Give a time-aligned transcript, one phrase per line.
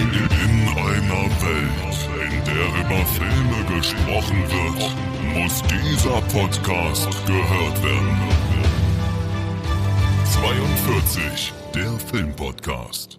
[0.00, 1.98] In einer Welt,
[2.30, 4.94] in der über Filme gesprochen wird,
[5.34, 8.18] muss dieser Podcast gehört werden.
[10.24, 13.18] 42, der Filmpodcast.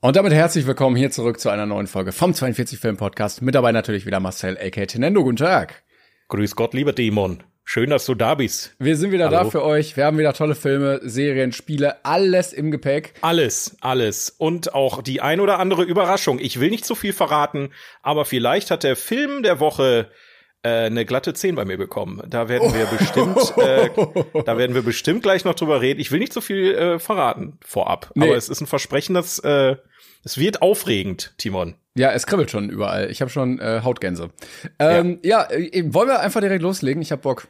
[0.00, 3.40] Und damit herzlich willkommen hier zurück zu einer neuen Folge vom 42 Film Podcast.
[3.40, 5.22] Mit dabei natürlich wieder Marcel, aka Tenendo.
[5.22, 5.84] Guten Tag.
[6.26, 7.44] Grüß Gott, lieber Dämon.
[7.74, 8.74] Schön, dass du da bist.
[8.78, 9.44] Wir sind wieder Hallo.
[9.44, 9.96] da für euch.
[9.96, 13.14] Wir haben wieder tolle Filme, Serien, Spiele, alles im Gepäck.
[13.22, 14.28] Alles, alles.
[14.28, 16.38] Und auch die ein oder andere Überraschung.
[16.38, 17.70] Ich will nicht zu viel verraten,
[18.02, 20.10] aber vielleicht hat der Film der Woche
[20.62, 22.22] äh, eine glatte 10 bei mir bekommen.
[22.28, 23.88] Da werden wir bestimmt, äh,
[24.44, 25.98] da werden wir bestimmt gleich noch drüber reden.
[25.98, 28.26] Ich will nicht zu viel äh, verraten vorab, Nee.
[28.26, 29.76] aber es ist ein Versprechen, dass äh,
[30.24, 31.76] es wird aufregend, Timon.
[31.94, 33.10] Ja, es kribbelt schon überall.
[33.10, 34.28] Ich habe schon äh, Hautgänse.
[34.78, 37.00] Ähm, ja, äh, wollen wir einfach direkt loslegen?
[37.00, 37.48] Ich hab Bock.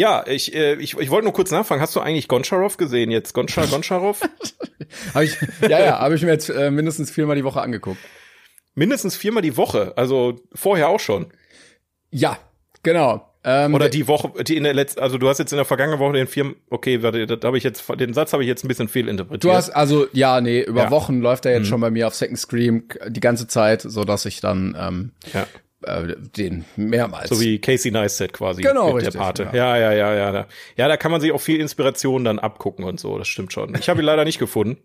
[0.00, 1.82] Ja, ich, äh, ich, ich wollte nur kurz nachfragen.
[1.82, 3.34] Hast du eigentlich Goncharov gesehen jetzt?
[3.34, 4.22] Gonchar, Goncharov?
[5.14, 8.00] Hab ich, ja, ja, habe ich mir jetzt äh, mindestens viermal die Woche angeguckt.
[8.74, 9.92] Mindestens viermal die Woche.
[9.96, 11.26] Also vorher auch schon.
[12.10, 12.38] Ja,
[12.82, 13.26] genau.
[13.44, 15.98] Ähm, Oder die Woche, die in der letzten, also du hast jetzt in der vergangenen
[15.98, 18.68] Woche den vier, okay, warte, da habe ich jetzt, den Satz habe ich jetzt ein
[18.68, 19.44] bisschen fehlinterpretiert.
[19.44, 20.86] Du hast also ja, nee, über Ja.
[20.86, 20.90] Mhm.
[20.90, 24.04] Wochen läuft er jetzt schon bei mir auf Second Screen k- die ganze Zeit, so
[24.04, 25.46] dass ich dann ähm, ja,
[25.84, 27.28] äh, den mehrmals.
[27.30, 29.42] so wie Casey Neistat quasi Genau, mit richtig, der Pate.
[29.52, 29.76] ja.
[29.76, 30.46] Ja, ja, ja, ja, ja.
[30.76, 33.74] Ja, da kann man sich auch viel Inspiration dann abgucken und so, das stimmt schon.
[33.78, 34.78] Ich habe ihn leider nicht gefunden.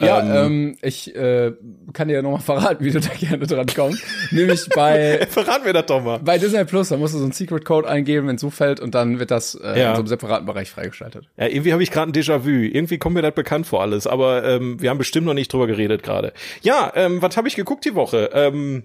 [0.00, 1.52] Ja, ähm, ich äh,
[1.92, 4.02] kann dir ja noch mal verraten, wie du da gerne dran kommst.
[4.30, 6.20] Nämlich bei Verrat mir das doch mal.
[6.20, 8.94] bei Disney Plus, da musst du so einen Secret Code eingeben, wenn es zufällt, und
[8.94, 9.90] dann wird das äh, Ja.
[9.90, 11.28] in so einem separaten Bereich freigeschaltet.
[11.36, 12.48] Ja, irgendwie habe ich gerade ein Déjà-vu.
[12.48, 15.66] Irgendwie kommt mir das bekannt vor alles, aber ähm, wir haben bestimmt noch nicht drüber
[15.66, 16.32] geredet gerade.
[16.62, 18.30] Ja, ähm, was habe ich geguckt die Woche?
[18.32, 18.84] Ähm,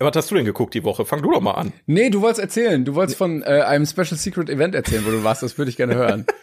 [0.00, 1.04] was hast du denn geguckt die Woche?
[1.04, 1.72] Fang du doch mal an.
[1.86, 2.84] Nee, du wolltest erzählen.
[2.84, 5.42] Du wolltest von äh, einem Special Secret Event erzählen, wo du warst.
[5.42, 6.26] Das würde ich gerne hören.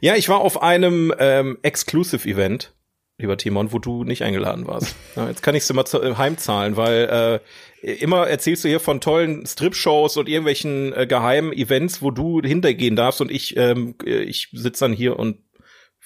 [0.00, 2.72] Ja, ich war auf einem ähm, Exclusive-Event,
[3.18, 4.94] lieber Timon, wo du nicht eingeladen warst.
[5.16, 7.42] Ja, jetzt kann ich es immer zu, äh, heimzahlen, weil
[7.82, 12.40] äh, immer erzählst du hier von tollen Strip-Shows und irgendwelchen äh, geheimen Events, wo du
[12.40, 15.38] hintergehen darfst und ich, ähm, äh, ich sitze dann hier und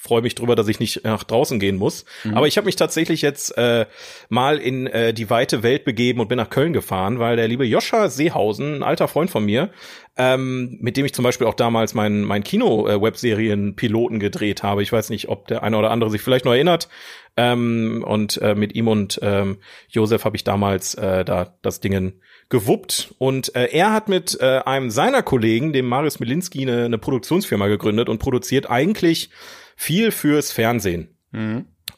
[0.02, 2.04] freue mich drüber, dass ich nicht nach draußen gehen muss.
[2.34, 3.86] Aber ich habe mich tatsächlich jetzt äh,
[4.28, 7.64] mal in äh, die weite Welt begeben und bin nach Köln gefahren, weil der liebe
[7.64, 9.70] Joscha Seehausen, ein alter Freund von mir,
[10.16, 14.82] ähm, mit dem ich zum Beispiel auch damals meinen mein Kino-Webserien-Piloten gedreht habe.
[14.82, 16.88] Ich weiß nicht, ob der eine oder andere sich vielleicht noch erinnert.
[17.36, 19.58] Ähm, und äh, mit ihm und ähm,
[19.88, 23.14] Josef habe ich damals äh, da das Dingen gewuppt.
[23.19, 27.69] Und äh, er hat mit äh, einem seiner Kollegen, dem Marius Milinski, eine, eine Produktionsfirma
[27.69, 29.30] gegründet und produziert eigentlich
[29.82, 31.09] viel fürs Fernsehen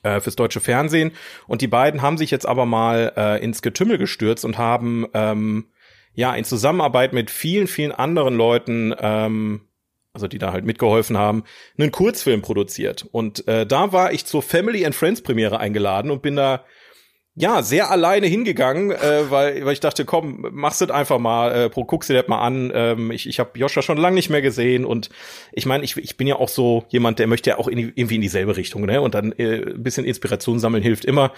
[0.02, 1.12] äh, fürs deutsche Fernsehen.
[1.46, 5.66] Und die beiden haben sich jetzt aber mal äh, ins Getümmel gestürzt und haben ähm,
[6.14, 9.62] ja in Zusammenarbeit mit vielen, vielen anderen Leuten, ähm,
[10.12, 11.44] also die da halt mitgeholfen haben,
[11.76, 13.06] einen Kurzfilm produziert.
[13.10, 16.64] Und äh, da war ich zur Family and Friends Premiere eingeladen und bin da
[17.36, 21.64] ja, sehr alleine hingegangen, äh, weil, weil ich dachte, komm, machst du das einfach mal,
[21.64, 22.70] äh, guckst dir das mal an.
[22.72, 25.10] Ähm, ich ich habe Joscha schon lange nicht mehr gesehen und
[25.52, 28.16] ich meine, ich, ich bin ja auch so jemand, der möchte ja auch in irgendwie
[28.16, 29.00] in dieselbe Richtung, ne?
[29.00, 31.32] Und dann äh, ein bisschen Inspiration sammeln hilft immer.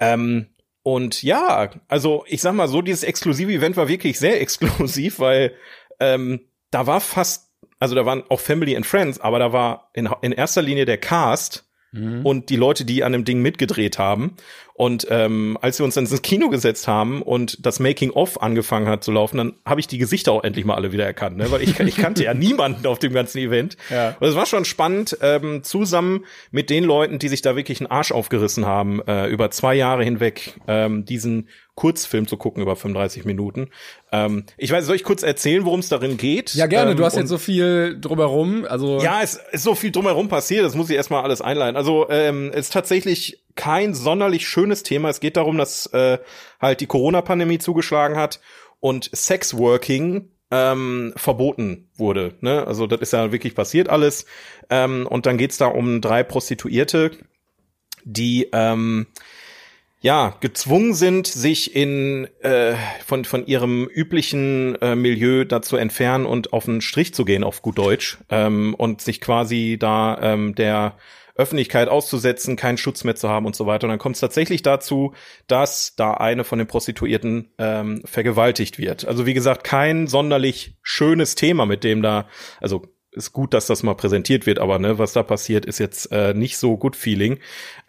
[0.00, 0.48] Ähm,
[0.82, 5.54] und ja, also ich sag mal so, dieses exklusive Event war wirklich sehr exklusiv, weil
[5.98, 10.10] ähm, da war fast, also da waren auch Family and Friends, aber da war in,
[10.20, 14.36] in erster Linie der Cast und die Leute, die an dem Ding mitgedreht haben.
[14.74, 19.02] Und ähm, als wir uns dann ins Kino gesetzt haben und das Making-of angefangen hat
[19.02, 21.50] zu laufen, dann habe ich die Gesichter auch endlich mal alle wieder erkannt, ne?
[21.50, 23.76] weil ich, ich kannte ja niemanden auf dem ganzen Event.
[23.90, 24.16] Ja.
[24.20, 27.90] Und es war schon spannend, ähm, zusammen mit den Leuten, die sich da wirklich einen
[27.90, 31.48] Arsch aufgerissen haben, äh, über zwei Jahre hinweg ähm, diesen
[31.78, 33.70] Kurzfilm zu gucken über 35 Minuten.
[34.10, 36.52] Ähm, ich weiß, soll ich kurz erzählen, worum es darin geht?
[36.54, 36.90] Ja, gerne.
[36.90, 38.66] Ähm, Du hast jetzt so viel drumherum.
[38.68, 41.76] Also ja, es ist so viel drumherum passiert, das muss ich erstmal alles einleiten.
[41.76, 45.08] Also ähm, es ist tatsächlich kein sonderlich schönes Thema.
[45.08, 46.18] Es geht darum, dass äh,
[46.60, 48.40] halt die Corona-Pandemie zugeschlagen hat
[48.80, 52.34] und Sexworking ähm, verboten wurde.
[52.40, 52.66] Ne?
[52.66, 54.26] Also das ist ja wirklich passiert alles.
[54.68, 57.12] Ähm, und dann geht's da um drei Prostituierte,
[58.04, 59.06] die ähm,
[60.00, 62.74] ja, gezwungen sind, sich in äh,
[63.04, 67.62] von von ihrem üblichen äh, Milieu dazu entfernen und auf den Strich zu gehen, auf
[67.62, 70.96] gut Deutsch, ähm, und sich quasi da ähm, der
[71.34, 73.84] Öffentlichkeit auszusetzen, keinen Schutz mehr zu haben und so weiter.
[73.84, 75.14] Und dann kommt es tatsächlich dazu,
[75.46, 79.06] dass da eine von den Prostituierten ähm, vergewaltigt wird.
[79.06, 82.28] Also wie gesagt, kein sonderlich schönes Thema, mit dem da,
[82.60, 82.82] also
[83.12, 86.34] ist gut, dass das mal präsentiert wird, aber ne, was da passiert, ist jetzt äh,
[86.34, 87.38] nicht so gut Feeling.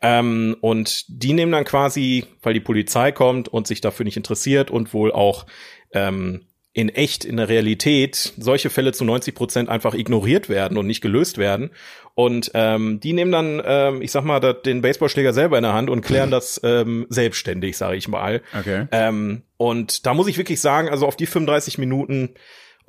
[0.01, 4.71] Ähm, und die nehmen dann quasi, weil die Polizei kommt und sich dafür nicht interessiert
[4.71, 5.45] und wohl auch
[5.93, 10.87] ähm, in echt, in der Realität, solche Fälle zu 90 Prozent einfach ignoriert werden und
[10.87, 11.71] nicht gelöst werden.
[12.13, 15.89] Und ähm, die nehmen dann, ähm, ich sag mal, den Baseballschläger selber in der Hand
[15.89, 18.41] und klären das ähm, selbstständig, sage ich mal.
[18.57, 18.87] Okay.
[18.91, 22.35] Ähm, und da muss ich wirklich sagen, also auf die 35 Minuten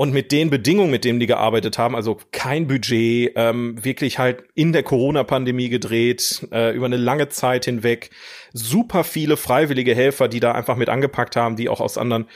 [0.00, 4.44] und mit den Bedingungen, mit denen die gearbeitet haben, also kein Budget, ähm, wirklich halt
[4.55, 8.08] in der Corona-Pandemie gedreht, äh, über eine lange Zeit hinweg,
[8.55, 12.29] super viele freiwillige Helfer, die da einfach mit angepackt haben, die auch aus anderen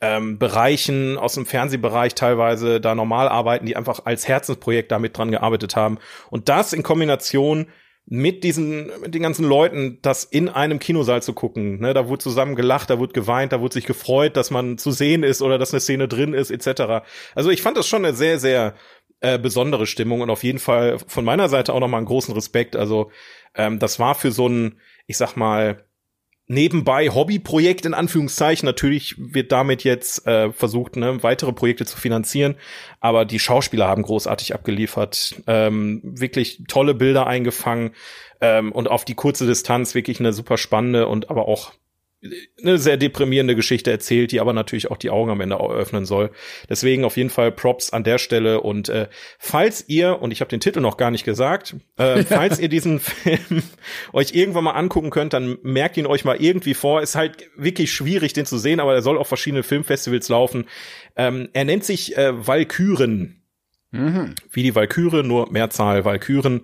[0.00, 5.30] ähm, Bereichen, aus dem Fernsehbereich teilweise da normal arbeiten, die einfach als Herzensprojekt damit dran
[5.30, 5.98] gearbeitet haben.
[6.28, 7.68] Und das in Kombination
[8.06, 11.80] mit diesen, mit den ganzen Leuten, das in einem Kinosaal zu gucken.
[11.80, 14.90] Ne, da wurde zusammen gelacht, da wurde geweint, da wurde sich gefreut, dass man zu
[14.90, 17.04] sehen ist oder dass eine Szene drin ist, etc.
[17.34, 18.74] Also ich fand das schon eine sehr, sehr
[19.20, 22.74] äh, besondere Stimmung und auf jeden Fall von meiner Seite auch nochmal einen großen Respekt.
[22.76, 23.10] Also
[23.54, 25.84] ähm, das war für so ein, ich sag mal,
[26.52, 28.66] nebenbei Hobbyprojekt in Anführungszeichen.
[28.66, 32.56] Natürlich wird damit jetzt äh, versucht, ne, weitere Projekte zu finanzieren,
[33.00, 37.92] aber die Schauspieler haben großartig abgeliefert, ähm, wirklich tolle Bilder eingefangen.
[38.40, 41.72] Ähm, und auf die kurze Distanz wirklich eine super spannende und aber auch
[42.60, 46.30] eine sehr deprimierende Geschichte erzählt, die aber natürlich auch die Augen am Ende öffnen soll.
[46.68, 48.60] Deswegen auf jeden Fall Props an der Stelle.
[48.60, 49.08] Und äh,
[49.38, 53.00] falls ihr, und ich habe den Titel noch gar nicht gesagt, äh, falls ihr diesen
[53.00, 53.62] Film
[54.12, 57.02] euch irgendwann mal angucken könnt, dann merkt ihn euch mal irgendwie vor.
[57.02, 60.66] Ist halt wirklich schwierig, den zu sehen, aber er soll auf verschiedene Filmfestivals laufen.
[61.16, 63.42] Ähm, er nennt sich äh, Valkyren.
[63.90, 64.34] Mhm.
[64.50, 66.62] Wie die Valkyre, nur Mehrzahl Valkyren.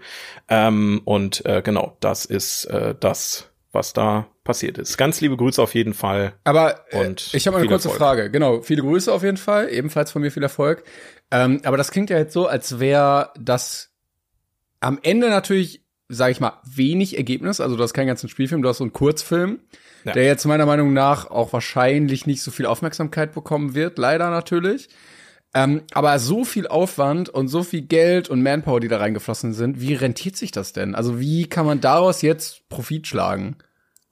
[0.49, 4.99] Ähm, und äh, genau, das ist äh, das, was da passiert ist.
[4.99, 6.35] Ganz liebe Grüße auf jeden Fall.
[6.45, 7.99] Aber äh, ich habe eine kurze Erfolg.
[7.99, 8.31] Frage.
[8.31, 9.71] Genau, viele Grüße auf jeden Fall.
[9.71, 10.83] Ebenfalls von mir viel Erfolg.
[11.31, 13.91] Ähm, aber das klingt ja jetzt so, als wäre das
[14.81, 17.61] am Ende natürlich, sage ich mal, wenig Ergebnis.
[17.61, 19.61] Also du hast keinen ganzen Spielfilm, du hast so einen Kurzfilm,
[20.05, 20.13] ja.
[20.13, 23.97] der jetzt meiner Meinung nach auch wahrscheinlich nicht so viel Aufmerksamkeit bekommen wird.
[23.97, 24.89] Leider natürlich.
[25.55, 29.81] Ähm, aber so viel Aufwand und so viel Geld und Manpower, die da reingeflossen sind,
[29.81, 30.95] wie rentiert sich das denn?
[30.95, 33.57] Also wie kann man daraus jetzt Profit schlagen?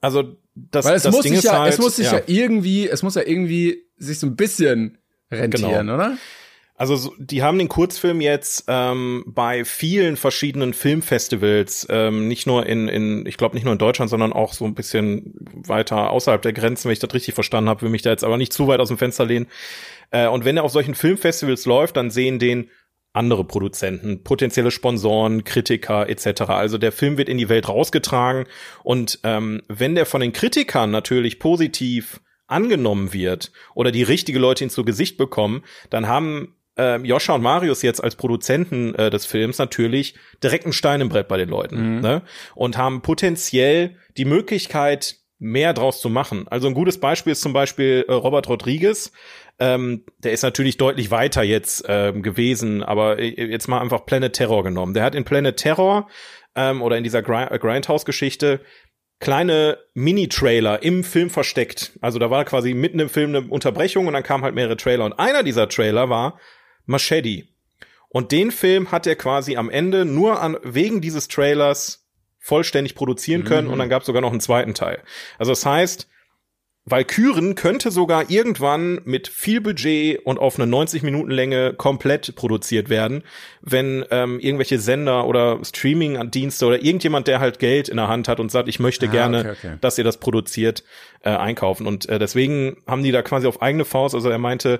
[0.01, 2.17] Also das, Weil es das muss Ding sich ist ja, halt, es muss sich ja.
[2.17, 4.97] ja irgendwie, es muss ja irgendwie sich so ein bisschen
[5.31, 5.93] rentieren, Genau.
[5.95, 6.17] oder?
[6.79, 12.65] Also so- die haben den Kurzfilm jetzt ähm, bei vielen verschiedenen Filmfestivals, ähm, nicht nur
[12.67, 15.33] in, in ich glaube nicht nur in Deutschland, sondern auch so ein bisschen
[15.67, 18.37] weiter außerhalb der Grenzen, wenn ich das richtig verstanden habe, will mich da jetzt aber
[18.37, 19.47] nicht zu weit aus dem Fenster lehnen.
[20.11, 22.69] Äh, und wenn er auf solchen Filmfestivals läuft, dann sehen den
[23.17, 26.43] andere Produzenten, potenzielle Sponsoren, Kritiker etc.
[26.43, 28.45] Also der Film wird in die Welt rausgetragen
[28.83, 34.63] und ähm, wenn der von den Kritikern natürlich positiv angenommen wird oder die richtige Leute
[34.63, 39.25] ihn zu Gesicht bekommen, dann haben ähm, Joscha und Marius jetzt als Produzenten äh, des
[39.25, 42.21] Films natürlich direkt ein Stein im Brett bei den Leuten ne?
[42.55, 46.47] und haben potenziell die Möglichkeit, mehr draus zu machen.
[46.47, 49.11] Also ein gutes Beispiel ist zum Beispiel äh, Robert Rodriguez.
[49.59, 54.33] Ähm, der ist natürlich deutlich weiter jetzt ähm, gewesen, aber äh, jetzt mal einfach Planet
[54.33, 54.93] Terror genommen.
[54.93, 56.07] Der hat in Planet Terror
[56.55, 58.61] ähm, oder in dieser Gri- äh, Grindhouse-Geschichte
[59.19, 61.97] kleine Mini-Trailer im Film versteckt.
[62.01, 65.05] Also da war quasi mitten im Film eine Unterbrechung und dann kamen halt mehrere Trailer.
[65.05, 66.39] Und einer dieser Trailer war
[66.85, 67.47] Machete.
[68.09, 72.06] Und den Film hat er quasi am Ende nur an, wegen dieses Trailers
[72.47, 74.99] vollständig produzieren können und dann gab es sogar noch einen zweiten Teil.
[75.37, 76.07] Also das heißt,
[76.85, 82.87] Valkyren könnte sogar irgendwann mit viel Budget und auf eine 90 Minuten Länge komplett produziert
[82.87, 83.23] werden,
[83.61, 88.39] wenn ähm, irgendwelche Sender oder Streaming-Dienste oder irgendjemand, der halt Geld in der Hand hat
[88.39, 89.77] und sagt, ich möchte Ah, gerne, okay, okay.
[89.81, 90.85] dass ihr das produziert,
[91.23, 91.85] äh, einkaufen.
[91.85, 94.79] Und äh, deswegen haben die da quasi auf eigene Faust, also er meinte,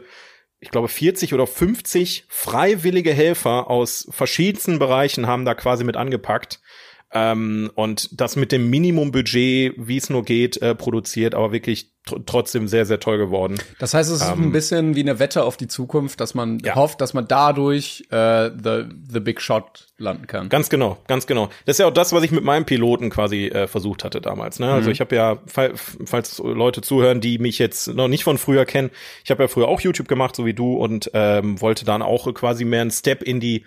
[0.61, 6.61] ich glaube 40 oder 50 freiwillige Helfer aus verschiedensten Bereichen haben da quasi mit angepackt.
[7.13, 12.25] Ähm, und das mit dem Minimumbudget, wie es nur geht, äh, produziert, aber wirklich tr
[12.25, 13.55] trotzdem sehr, sehr toll geworden.
[13.79, 16.59] Das heißt, es ist ein bisschen wie eine Wette auf die Zukunft, dass man Ähm,
[16.63, 16.75] Ja.
[16.75, 20.49] hofft, dass man dadurch äh, the, the Big Shot landen kann.
[20.49, 21.49] Ganz genau, ganz genau.
[21.65, 24.59] Das ist ja auch das, was ich mit meinem Piloten quasi äh, versucht hatte damals.
[24.59, 24.69] Ne?
[24.71, 28.65] Also ich habe ja, fall- falls Leute zuhören, die mich jetzt noch nicht von früher
[28.65, 28.89] kennen,
[29.23, 32.33] ich habe ja früher auch YouTube gemacht, so wie du, und ähm, wollte dann auch
[32.33, 33.63] quasi mehr einen Step in die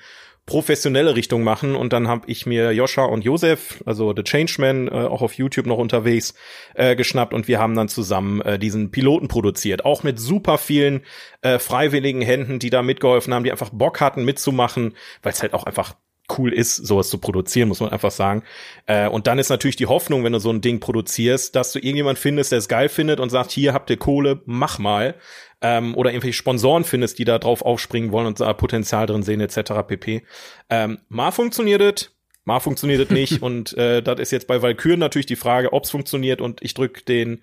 [0.51, 1.77] professionelle Richtung machen.
[1.77, 5.67] Und dann habe ich mir Joscha und Josef, also The Changeman, äh, auch auf YouTube
[5.67, 6.35] noch unterwegs,
[6.75, 9.85] äh, geschnappt und wir haben dann zusammen äh, diesen Piloten produziert.
[9.85, 11.03] Auch mit super vielen
[11.43, 15.55] äh, freiwilligen Händen, die da mitgeholfen haben, die einfach Bock hatten mitzumachen, weil es halt
[15.55, 15.95] auch einfach
[16.37, 18.43] cool ist, sowas zu produzieren, muss man einfach sagen.
[18.87, 21.79] Äh, und dann ist natürlich die Hoffnung, wenn du so ein Ding produzierst, dass du
[21.79, 25.15] irgendjemand findest, der es geil findet und sagt, hier habt ihr Kohle, mach mal.
[25.63, 29.41] Ähm, oder irgendwelche Sponsoren findest, die da drauf aufspringen wollen und da Potenzial drin sehen,
[29.41, 29.73] etc.
[29.87, 30.23] pp.
[30.71, 32.11] Ähm, mal funktioniert es,
[32.45, 33.43] mal funktioniert es nicht.
[33.43, 36.41] und äh, das ist jetzt bei Valkyren natürlich die Frage, ob es funktioniert.
[36.41, 37.43] Und ich drücke den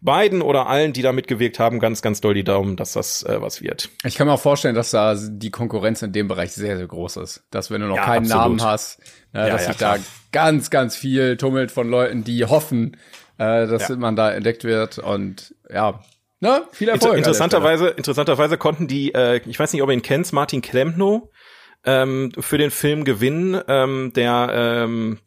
[0.00, 3.40] beiden oder allen, die da mitgewirkt haben, ganz, ganz doll die Daumen, dass das äh,
[3.40, 3.88] was wird.
[4.04, 7.18] Ich kann mir auch vorstellen, dass da die Konkurrenz in dem Bereich sehr, sehr groß
[7.18, 7.44] ist.
[7.50, 8.58] Dass wenn du noch ja, keinen absolut.
[8.58, 9.00] Namen hast,
[9.32, 9.96] äh, ja, dass ja, sich da
[10.32, 12.96] ganz, ganz viel tummelt von Leuten, die hoffen,
[13.38, 14.98] äh, dass man da entdeckt wird.
[14.98, 16.00] Und ja,
[16.40, 17.16] na, viel Erfolg.
[17.16, 21.30] Inter interessanterweise, interessanterweise konnten die, äh, ich weiß nicht, ob ihr ihn kennt, Martin Klempno,
[21.84, 23.60] ähm, für den Film gewinnen.
[23.66, 25.18] Ähm, der ähm,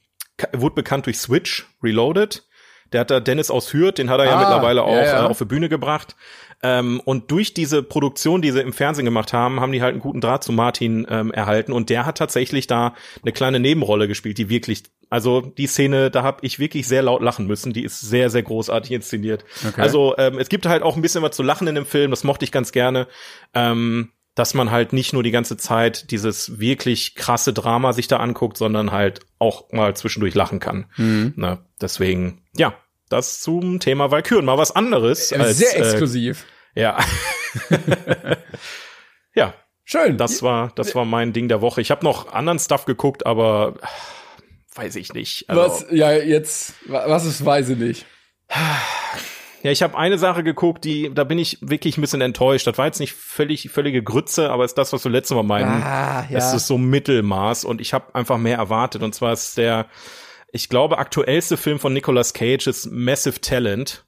[0.53, 2.43] wurde bekannt durch Switch Reloaded.
[2.91, 5.25] Der hat da Dennis aus Hürth, den hat er ah, ja mittlerweile auch ja.
[5.25, 6.15] Äh, auf die Bühne gebracht.
[6.63, 10.01] Ähm, und durch diese Produktion, die sie im Fernsehen gemacht haben, haben die halt einen
[10.01, 11.71] guten Draht zu Martin ähm, erhalten.
[11.71, 16.23] Und der hat tatsächlich da eine kleine Nebenrolle gespielt, die wirklich, also die Szene, da
[16.23, 17.73] habe ich wirklich sehr laut lachen müssen.
[17.73, 19.43] Die ist sehr, sehr großartig inszeniert.
[19.67, 19.81] Okay.
[19.81, 22.11] Also ähm, es gibt halt auch ein bisschen was zu lachen in dem Film.
[22.11, 23.07] Das mochte ich ganz gerne.
[23.55, 28.17] Ähm, dass man halt nicht nur die ganze Zeit dieses wirklich krasse Drama sich da
[28.17, 30.85] anguckt, sondern halt auch mal zwischendurch lachen kann.
[30.97, 31.33] Mhm.
[31.35, 32.73] Na, deswegen, ja,
[33.09, 34.45] das zum Thema Valkyren.
[34.45, 35.33] Mal was anderes.
[35.33, 36.45] Als, Sehr äh, exklusiv.
[36.75, 36.97] Äh, ja.
[39.35, 39.53] ja.
[39.83, 40.17] Schön.
[40.17, 41.81] Das war, das war mein Ding der Woche.
[41.81, 43.75] Ich habe noch anderen Stuff geguckt, aber
[44.75, 45.49] weiß ich nicht.
[45.49, 48.05] Also, was, ja, jetzt, was ist, weiß ich nicht.
[49.63, 52.65] Ja, ich habe eine Sache geguckt, die, da bin ich wirklich ein bisschen enttäuscht.
[52.67, 55.83] Das war jetzt nicht völlig, völlige Grütze, aber ist das, was wir letztes Mal meinen.
[55.83, 56.37] Ah, ja.
[56.37, 59.03] Es ist so Mittelmaß und ich habe einfach mehr erwartet.
[59.03, 59.87] Und zwar ist der
[60.51, 64.03] ich glaube, aktuellste Film von Nicolas Cage ist Massive Talent,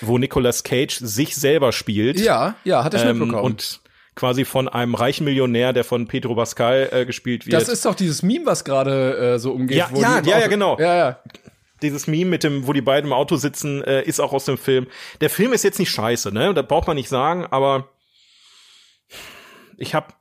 [0.00, 2.20] wo Nicolas Cage sich selber spielt.
[2.20, 3.44] Ja, ja, hat er schon ähm, mitbekommen.
[3.44, 3.80] Und
[4.14, 7.54] quasi von einem reichen Millionär, der von Pedro Pascal äh, gespielt wird.
[7.54, 9.76] Das ist doch dieses Meme, was gerade äh, so umgeht.
[9.76, 10.78] Ja, ja, ja, ja, genau.
[10.78, 11.22] Ja, ja.
[11.82, 14.58] Dieses Meme mit dem, wo die beiden im Auto sitzen, äh, ist auch aus dem
[14.58, 14.86] Film.
[15.20, 16.54] Der Film ist jetzt nicht scheiße, ne?
[16.54, 17.88] Das braucht man nicht sagen, aber
[19.76, 20.14] ich habe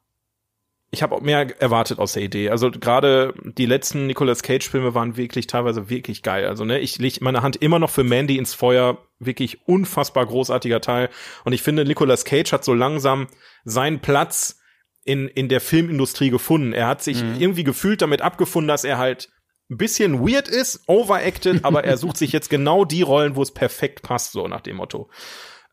[0.89, 2.49] ich habe auch mehr erwartet aus der Idee.
[2.49, 6.47] Also gerade die letzten Nicolas Cage Filme waren wirklich teilweise wirklich geil.
[6.47, 8.97] Also ne, ich lege meine Hand immer noch für Mandy ins Feuer.
[9.19, 11.09] Wirklich unfassbar großartiger Teil.
[11.43, 13.27] Und ich finde, Nicolas Cage hat so langsam
[13.65, 14.59] seinen Platz
[15.03, 16.71] in in der Filmindustrie gefunden.
[16.71, 17.35] Er hat sich mhm.
[17.39, 19.29] irgendwie gefühlt damit abgefunden, dass er halt
[19.69, 23.51] ein bisschen weird ist, overacted, aber er sucht sich jetzt genau die Rollen, wo es
[23.51, 25.09] perfekt passt, so nach dem Motto.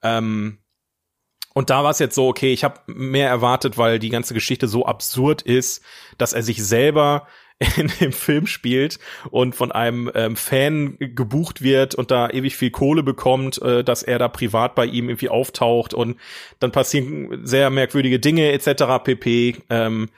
[0.03, 0.59] Ähm,
[1.55, 4.67] und da war es jetzt so, okay, ich habe mehr erwartet, weil die ganze Geschichte
[4.67, 5.83] so absurd ist,
[6.19, 7.29] dass er sich selber
[7.77, 8.99] in dem Film spielt
[9.31, 14.03] und von einem ähm, Fan gebucht wird und da ewig viel Kohle bekommt, äh, dass
[14.03, 16.19] er da privat bei ihm irgendwie auftaucht und
[16.59, 19.05] dann passieren sehr merkwürdige Dinge etc.
[19.05, 19.57] pp.
[19.71, 20.09] Ähm,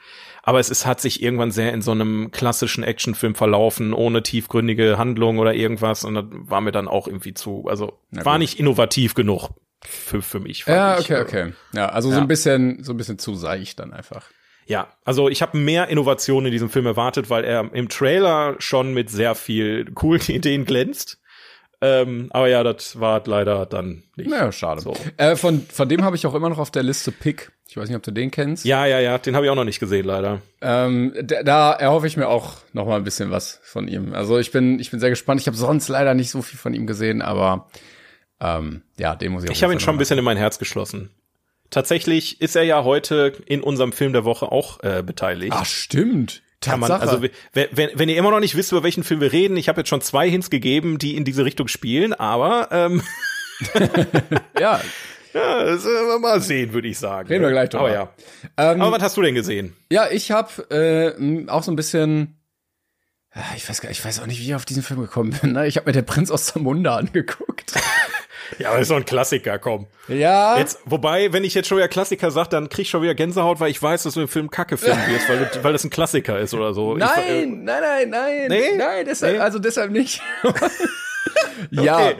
[0.47, 4.97] aber es ist, hat sich irgendwann sehr in so einem klassischen Actionfilm verlaufen, ohne tiefgründige
[4.97, 9.13] Handlung oder irgendwas und das war mir dann auch irgendwie zu, also war nicht innovativ
[9.13, 9.49] genug
[9.83, 10.63] für, für mich.
[10.65, 11.53] Ja, okay, ich, okay.
[11.73, 12.15] Ja, also ja.
[12.15, 14.29] so ein bisschen, so ein bisschen zu seicht dann einfach.
[14.65, 18.93] Ja, also ich habe mehr Innovation in diesem Film erwartet, weil er im Trailer schon
[18.93, 21.19] mit sehr viel coolen Ideen glänzt.
[21.79, 24.29] Ähm, aber ja, das war leider dann nicht.
[24.29, 24.81] Naja, schade.
[24.81, 24.95] So.
[25.17, 27.51] Äh, von, von dem habe ich auch immer noch auf der Liste Pick.
[27.69, 28.65] Ich weiß nicht, ob du den kennst.
[28.65, 30.41] Ja, ja, ja, den habe ich auch noch nicht gesehen, leider.
[30.61, 34.13] Ähm, da, da erhoffe ich mir auch noch mal ein bisschen was von ihm.
[34.13, 35.41] Also ich bin, ich bin sehr gespannt.
[35.41, 37.67] Ich habe sonst leider nicht so viel von ihm gesehen, aber
[38.39, 39.51] ähm, ja, den muss ich.
[39.51, 41.11] Ich habe ihn schon ein bisschen in mein Herz geschlossen.
[41.69, 45.53] Tatsächlich ist er ja heute in unserem Film der Woche auch äh, beteiligt.
[45.53, 46.41] Ach, stimmt.
[46.61, 49.31] Kann man, also wenn, wenn, wenn ihr immer noch nicht wisst, über welchen Film wir
[49.31, 53.03] reden, ich habe jetzt schon zwei Hints gegeben, die in diese Richtung spielen, aber ähm,
[54.59, 54.81] ja.
[55.33, 57.27] Ja, das wir mal sehen, würde ich sagen.
[57.27, 57.83] Reden wir gleich drüber.
[57.83, 58.09] Aber ja.
[58.57, 59.75] Ähm, aber was hast du denn gesehen?
[59.91, 62.36] Ja, ich habe äh, auch so ein bisschen
[63.55, 65.53] ich weiß gar, ich weiß auch nicht, wie ich auf diesen Film gekommen bin.
[65.53, 65.67] Ne?
[65.67, 67.73] Ich habe mir der Prinz aus Zamunda angeguckt.
[68.59, 69.87] Ja, aber ist doch ein Klassiker, komm.
[70.07, 70.57] Ja.
[70.57, 73.59] Jetzt, wobei, wenn ich jetzt schon wieder Klassiker sag, dann krieg ich schon wieder Gänsehaut,
[73.59, 76.39] weil ich weiß, dass du den Film Kacke finden wirst, weil, weil das ein Klassiker
[76.39, 76.95] ist oder so.
[76.95, 78.45] Nein, ich, äh, nein, nein, nein.
[78.47, 78.77] Nee?
[78.77, 79.39] Nein, deshalb, nee?
[79.41, 80.21] also deshalb nicht.
[81.71, 81.97] ja.
[81.97, 82.15] Okay.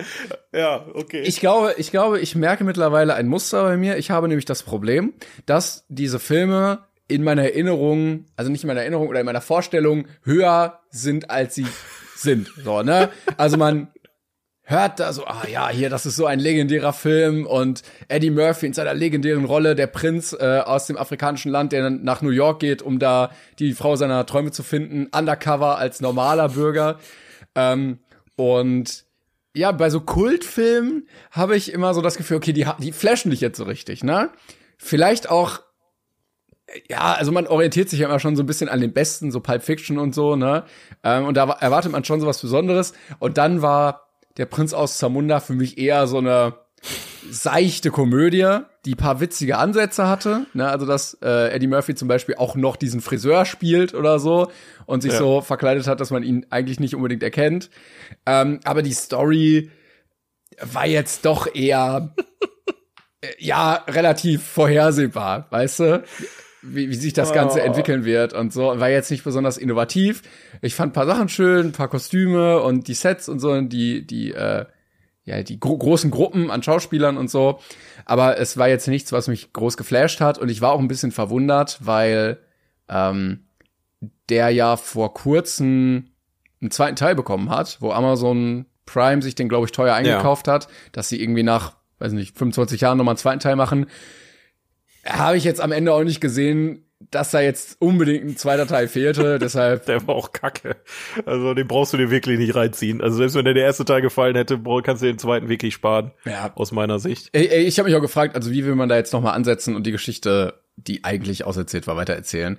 [0.53, 1.21] Ja, okay.
[1.21, 3.97] Ich glaube, ich glaube, ich merke mittlerweile ein Muster bei mir.
[3.97, 5.13] Ich habe nämlich das Problem,
[5.45, 10.07] dass diese Filme in meiner Erinnerung, also nicht in meiner Erinnerung oder in meiner Vorstellung
[10.23, 11.67] höher sind, als sie
[12.15, 12.51] sind.
[12.63, 13.09] So, ne?
[13.37, 13.87] Also man
[14.63, 18.65] hört da so, ah ja, hier, das ist so ein legendärer Film und Eddie Murphy
[18.65, 22.31] in seiner legendären Rolle, der Prinz äh, aus dem afrikanischen Land, der dann nach New
[22.31, 26.99] York geht, um da die Frau seiner Träume zu finden, undercover als normaler Bürger.
[27.55, 27.99] Ähm,
[28.35, 29.05] und
[29.55, 33.39] ja, bei so Kultfilmen habe ich immer so das Gefühl, okay, die, die flashen dich
[33.39, 34.29] jetzt so richtig, ne?
[34.77, 35.61] Vielleicht auch
[36.89, 39.39] ja, also man orientiert sich ja immer schon so ein bisschen an den Besten, so
[39.39, 40.63] Pulp Fiction und so, ne?
[41.03, 42.93] Ähm, und da erwartet man schon so was Besonderes.
[43.19, 44.07] Und dann war
[44.37, 46.55] der Prinz aus Zamunda für mich eher so eine
[47.29, 50.45] seichte Komödie, die paar witzige Ansätze hatte.
[50.53, 50.69] Ne?
[50.69, 54.51] Also dass äh, Eddie Murphy zum Beispiel auch noch diesen Friseur spielt oder so
[54.85, 55.17] und sich ja.
[55.17, 57.69] so verkleidet hat, dass man ihn eigentlich nicht unbedingt erkennt.
[58.25, 59.71] Ähm, aber die Story
[60.61, 62.13] war jetzt doch eher
[63.21, 66.03] äh, ja relativ vorhersehbar, weißt du?
[66.69, 67.63] Wie, wie sich das Ganze oh.
[67.63, 68.79] entwickeln wird und so.
[68.79, 70.21] War jetzt nicht besonders innovativ.
[70.61, 74.65] Ich fand paar Sachen schön, paar Kostüme und die Sets und so, die, die, äh,
[75.23, 77.59] ja, die gro großen Gruppen an Schauspielern und so.
[78.05, 80.37] Aber es war jetzt nichts, was mich groß geflasht hat.
[80.37, 82.39] Und ich war auch ein bisschen verwundert, weil
[82.89, 83.45] ähm,
[84.29, 86.11] der ja vor kurzem
[86.61, 90.53] einen zweiten Teil bekommen hat, wo Amazon Prime sich den, glaube ich, teuer eingekauft ja.
[90.53, 93.87] hat, dass sie irgendwie nach, weiß nicht, 25 Jahren nochmal einen zweiten Teil machen
[95.07, 98.87] habe ich jetzt am Ende auch nicht gesehen, dass da jetzt unbedingt ein zweiter Teil
[98.87, 99.85] fehlte, deshalb.
[99.85, 100.77] Der war auch kacke.
[101.25, 103.01] Also den brauchst du dir wirklich nicht reinziehen.
[103.01, 106.11] Also selbst wenn dir der erste Teil gefallen hätte, kannst du den zweiten wirklich sparen.
[106.25, 106.51] Ja.
[106.55, 107.29] Aus meiner Sicht.
[107.33, 109.75] Ey, ey, ich habe mich auch gefragt, also wie will man da jetzt nochmal ansetzen
[109.75, 112.57] und die Geschichte, die eigentlich auserzählt war, weitererzählen?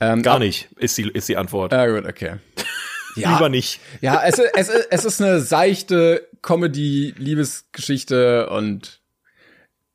[0.00, 1.74] Ähm, Gar nicht, ist die, ist die Antwort.
[1.74, 2.36] Ah, gut, okay.
[3.14, 3.78] Ja, Lieber nicht.
[4.00, 9.02] Ja, es, es, es ist eine seichte Comedy-Liebesgeschichte und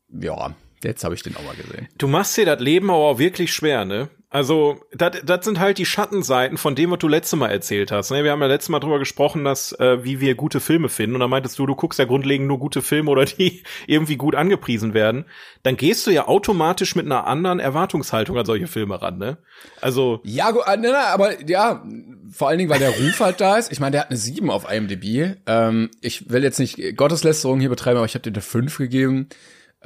[0.10, 1.88] ja, Jetzt habe ich den auch mal gesehen.
[1.98, 4.10] Du machst dir das Leben aber auch wirklich schwer, ne?
[4.30, 8.12] Also, das sind halt die Schattenseiten von dem, was du letztes Mal erzählt hast.
[8.12, 8.26] Ne?
[8.26, 11.16] Wir haben ja letztes Mal drüber gesprochen, dass äh, wie wir gute Filme finden.
[11.16, 14.36] Und da meintest du, du guckst ja grundlegend nur gute Filme oder die irgendwie gut
[14.36, 15.24] angepriesen werden.
[15.64, 19.38] Dann gehst du ja automatisch mit einer anderen Erwartungshaltung an solche Filme ran, ne?
[19.80, 20.20] Also.
[20.24, 21.86] Ja, gut, ne, ne, aber ja,
[22.30, 23.72] vor allen Dingen, weil der Ruf halt da ist.
[23.72, 25.38] Ich meine, der hat eine 7 auf IMDb.
[25.46, 29.30] Ähm, ich will jetzt nicht Gotteslästerung hier betreiben, aber ich habe dir eine 5 gegeben.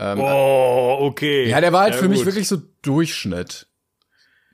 [0.01, 1.47] Ähm, oh, okay.
[1.47, 2.17] Ja, der war halt ja, für gut.
[2.17, 3.67] mich wirklich so Durchschnitt.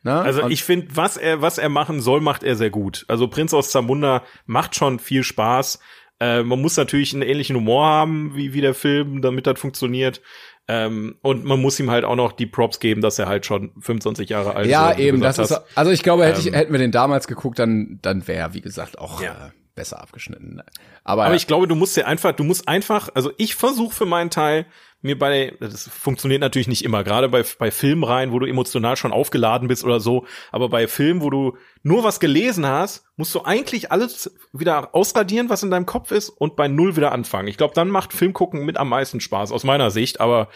[0.04, 0.22] Na?
[0.22, 3.06] Also Und ich finde, was er, was er machen soll, macht er sehr gut.
[3.08, 5.80] Also Prinz aus Zamunda macht schon viel Spaß.
[6.20, 10.22] Äh, man muss natürlich einen ähnlichen Humor haben wie, wie der Film, damit das funktioniert.
[10.68, 13.72] Ähm, und man muss ihm halt auch noch die Props geben, dass er halt schon
[13.80, 14.72] 25 Jahre alt ist.
[14.72, 15.52] Ja, eben, das hast.
[15.52, 18.54] ist, also ich glaube, hätte ich, ähm, hätten wir den damals geguckt, dann, dann wäre,
[18.54, 19.48] wie gesagt, auch ja.
[19.48, 20.62] äh, besser abgeschnitten.
[21.06, 24.06] Aber, Aber ich glaube, du musst dir einfach, du musst einfach, also ich versuche für
[24.06, 24.66] meinen Teil,
[25.02, 29.12] mir bei, das funktioniert natürlich nicht immer, gerade bei, bei Filmreihen, wo du emotional schon
[29.12, 33.44] aufgeladen bist oder so, aber bei Filmen, wo du nur was gelesen hast, musst du
[33.44, 37.48] eigentlich alles wieder ausradieren, was in deinem Kopf ist und bei Null wieder anfangen.
[37.48, 40.50] Ich glaube, dann macht Filmgucken mit am meisten Spaß, aus meiner Sicht, aber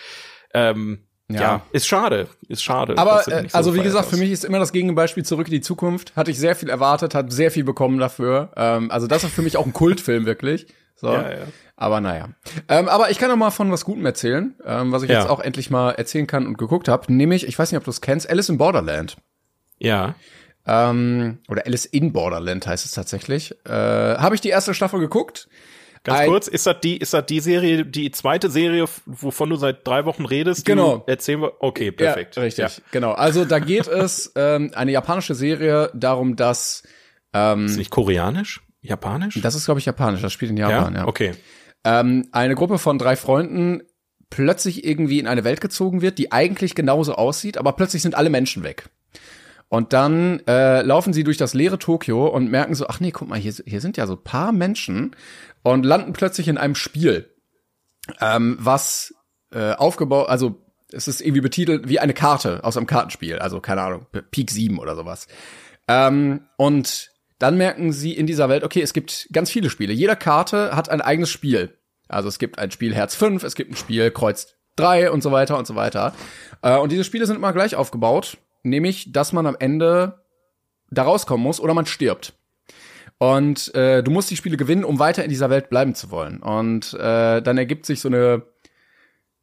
[0.53, 1.41] ähm, ja.
[1.41, 1.61] ja.
[1.71, 2.97] ist schade, ist schade.
[2.97, 5.61] Aber äh, so also wie gesagt, für mich ist immer das Gegenbeispiel zurück in die
[5.61, 6.15] Zukunft.
[6.15, 8.51] Hatte ich sehr viel erwartet, hat sehr viel bekommen dafür.
[8.55, 10.67] Ähm, also das ist für mich auch ein Kultfilm wirklich.
[10.95, 11.07] So.
[11.07, 11.37] Ja, ja.
[11.81, 12.29] Aber naja.
[12.67, 15.17] Ähm, aber ich kann noch mal von was Gutem erzählen, ähm, was ich ja.
[15.19, 17.11] jetzt auch endlich mal erzählen kann und geguckt habe.
[17.11, 19.17] Nämlich, ich weiß nicht, ob du es kennst, Alice in Borderland.
[19.79, 20.13] Ja.
[20.67, 23.55] Ähm, oder Alice in Borderland heißt es tatsächlich.
[23.65, 25.49] Äh, habe ich die erste Staffel geguckt.
[26.03, 29.55] Ganz Ein, kurz, ist das die, ist das die Serie, die zweite Serie, wovon du
[29.55, 30.65] seit drei Wochen redest?
[30.65, 31.03] Genau.
[31.07, 31.53] Erzählen wir.
[31.63, 32.35] Okay, perfekt.
[32.35, 32.77] Ja, richtig.
[32.77, 32.83] Ja.
[32.91, 33.13] Genau.
[33.13, 36.83] Also da geht es ähm, eine japanische Serie darum, dass
[37.33, 39.39] ähm, ist nicht koreanisch, japanisch?
[39.41, 40.21] Das ist glaube ich japanisch.
[40.21, 40.93] Das spielt in Japan.
[40.93, 40.99] Ja.
[40.99, 41.07] ja.
[41.07, 41.33] Okay
[41.83, 43.83] ähm, eine Gruppe von drei Freunden
[44.29, 48.29] plötzlich irgendwie in eine Welt gezogen wird, die eigentlich genauso aussieht, aber plötzlich sind alle
[48.29, 48.89] Menschen weg.
[49.67, 53.29] Und dann äh, laufen sie durch das leere Tokio und merken so, ach nee, guck
[53.29, 55.15] mal, hier, hier sind ja so paar Menschen
[55.63, 57.29] und landen plötzlich in einem Spiel,
[58.19, 59.13] ähm, was
[59.51, 63.81] äh, aufgebaut, also es ist irgendwie betitelt wie eine Karte aus einem Kartenspiel, also keine
[63.81, 65.27] Ahnung, Peak 7 oder sowas.
[65.87, 67.10] Ähm, und
[67.41, 69.93] dann merken sie in dieser Welt, okay, es gibt ganz viele Spiele.
[69.93, 71.75] Jeder Karte hat ein eigenes Spiel.
[72.07, 75.31] Also es gibt ein Spiel Herz 5, es gibt ein Spiel Kreuz 3 und so
[75.31, 76.13] weiter und so weiter.
[76.61, 80.21] Äh, und diese Spiele sind immer gleich aufgebaut, nämlich, dass man am Ende
[80.91, 82.33] da rauskommen muss oder man stirbt.
[83.17, 86.43] Und äh, du musst die Spiele gewinnen, um weiter in dieser Welt bleiben zu wollen.
[86.43, 88.43] Und äh, dann ergibt sich so eine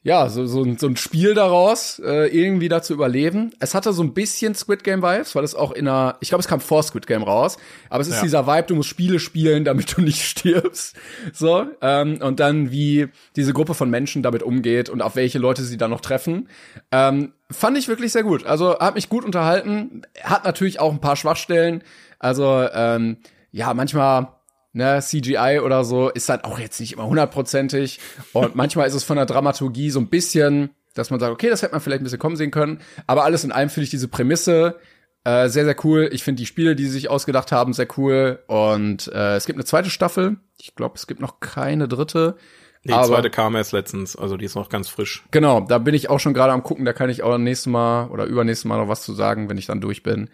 [0.09, 3.51] ja, so, so, so ein Spiel daraus, äh, irgendwie da zu überleben.
[3.61, 6.41] Es hatte so ein bisschen Squid Game Vibes, weil es auch in einer, ich glaube,
[6.41, 7.59] es kam vor Squid Game raus,
[7.91, 8.23] aber es ist ja.
[8.23, 10.97] dieser Vibe, du musst Spiele spielen, damit du nicht stirbst.
[11.35, 15.63] So, ähm, und dann wie diese Gruppe von Menschen damit umgeht und auf welche Leute
[15.63, 16.49] sie da noch treffen.
[16.91, 18.47] Ähm, fand ich wirklich sehr gut.
[18.47, 21.85] Also hat mich gut unterhalten, hat natürlich auch ein paar Schwachstellen.
[22.19, 23.19] Also, ähm,
[23.53, 24.38] ja, manchmal
[24.79, 28.01] ne, CGI oder so, ist dann auch jetzt nicht immer hundertprozentig.
[28.33, 31.63] Und manchmal ist es von der Dramaturgie so ein bisschen, dass man sagt, okay, das
[31.63, 32.81] hätte man vielleicht ein bisschen kommen sehen können.
[33.07, 34.77] Aber alles in allem finde ich diese Prämisse
[35.25, 36.09] äh, sehr, sehr cool.
[36.13, 38.39] Ich finde die Spiele, die sie sich ausgedacht haben, sehr cool.
[38.47, 40.37] Und äh, es gibt eine zweite Staffel.
[40.59, 42.37] Ich glaube, es gibt noch keine dritte.
[42.85, 45.25] Die aber, zweite kam erst letztens, also die ist noch ganz frisch.
[45.33, 48.09] Genau, da bin ich auch schon gerade am gucken, da kann ich auch nächstes Mal
[48.09, 50.31] oder übernächstes Mal noch was zu sagen, wenn ich dann durch bin.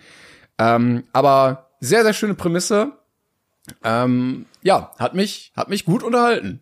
[0.59, 2.93] Ähm, aber sehr, sehr schöne Prämisse.
[3.83, 6.61] Ähm, ja, hat mich, hat mich gut unterhalten.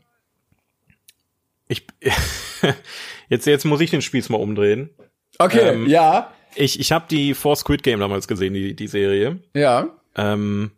[1.68, 1.86] Ich,
[3.28, 4.90] jetzt, jetzt muss ich den Spieß mal umdrehen.
[5.38, 6.32] Okay, ähm, ja.
[6.54, 9.40] Ich, ich habe die Four Squid Game damals gesehen, die, die Serie.
[9.54, 9.88] Ja.
[10.16, 10.72] Ähm,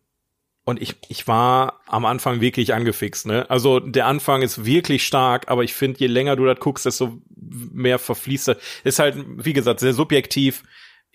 [0.64, 3.48] und ich, ich war am Anfang wirklich angefixt, ne?
[3.50, 7.20] Also der Anfang ist wirklich stark, aber ich finde, je länger du das guckst, desto
[7.36, 8.56] mehr verfließt das.
[8.82, 10.62] Ist halt, wie gesagt, sehr subjektiv.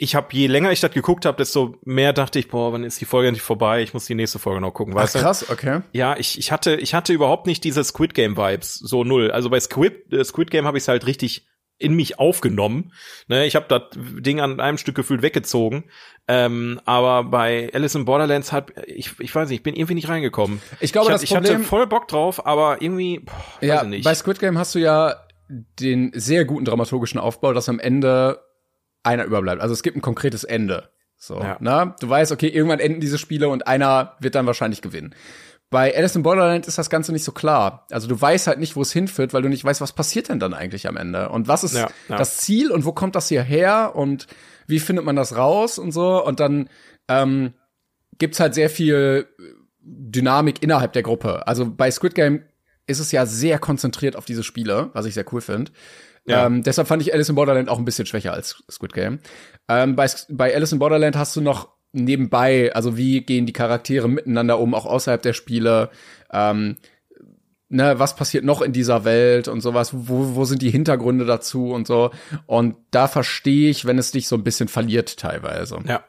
[0.01, 3.01] Ich habe, je länger ich das geguckt habe, desto mehr dachte ich, boah, wann ist
[3.01, 3.83] die Folge endlich vorbei?
[3.83, 4.95] Ich muss die nächste Folge noch gucken.
[4.95, 5.81] Weißt Ach, krass, okay.
[5.91, 9.29] Ja, ich, ich hatte, ich hatte überhaupt nicht diese Squid Game Vibes, so null.
[9.29, 12.93] Also bei Squid, äh, Squid Game habe ich es halt richtig in mich aufgenommen.
[13.27, 15.85] Ne, ich habe das Ding an einem Stück gefühlt weggezogen.
[16.27, 20.07] Ähm, aber bei Alice in Borderlands hat ich, ich weiß nicht, ich bin irgendwie nicht
[20.07, 20.61] reingekommen.
[20.79, 23.83] Ich glaube, ich, das ich Problem, hatte voll Bock drauf, aber irgendwie, boah, ja, weiß
[23.83, 24.03] ich nicht.
[24.05, 25.15] Bei Squid Game hast du ja
[25.49, 28.39] den sehr guten dramaturgischen Aufbau, dass am Ende
[29.03, 29.61] einer überbleibt.
[29.61, 30.89] Also es gibt ein konkretes Ende.
[31.17, 31.57] So, ja.
[31.59, 31.95] ne?
[31.99, 35.13] Du weißt, okay, irgendwann enden diese Spiele und einer wird dann wahrscheinlich gewinnen.
[35.69, 37.85] Bei Alice in Borderland ist das Ganze nicht so klar.
[37.91, 40.39] Also du weißt halt nicht, wo es hinführt, weil du nicht weißt, was passiert denn
[40.39, 42.17] dann eigentlich am Ende und was ist ja, ja.
[42.17, 44.25] das Ziel und wo kommt das hier her und
[44.65, 46.69] wie findet man das raus und so und dann
[47.07, 47.53] ähm,
[48.17, 49.27] gibt's halt sehr viel
[49.81, 51.47] Dynamik innerhalb der Gruppe.
[51.47, 52.43] Also bei Squid Game
[52.87, 55.71] ist es ja sehr konzentriert auf diese Spiele, was ich sehr cool finde.
[56.29, 56.45] Ja.
[56.45, 59.19] Ähm, deshalb fand ich Alice in Borderland auch ein bisschen schwächer als Squid Game.
[59.67, 64.07] Ähm, bei, bei Alice in Borderland hast du noch nebenbei, also wie gehen die Charaktere
[64.07, 65.89] miteinander um, auch außerhalb der Spiele,
[66.31, 66.77] ähm,
[67.69, 71.71] ne, was passiert noch in dieser Welt und sowas, wo, wo sind die Hintergründe dazu
[71.71, 72.11] und so.
[72.45, 75.79] Und da verstehe ich, wenn es dich so ein bisschen verliert teilweise.
[75.87, 76.03] Ja.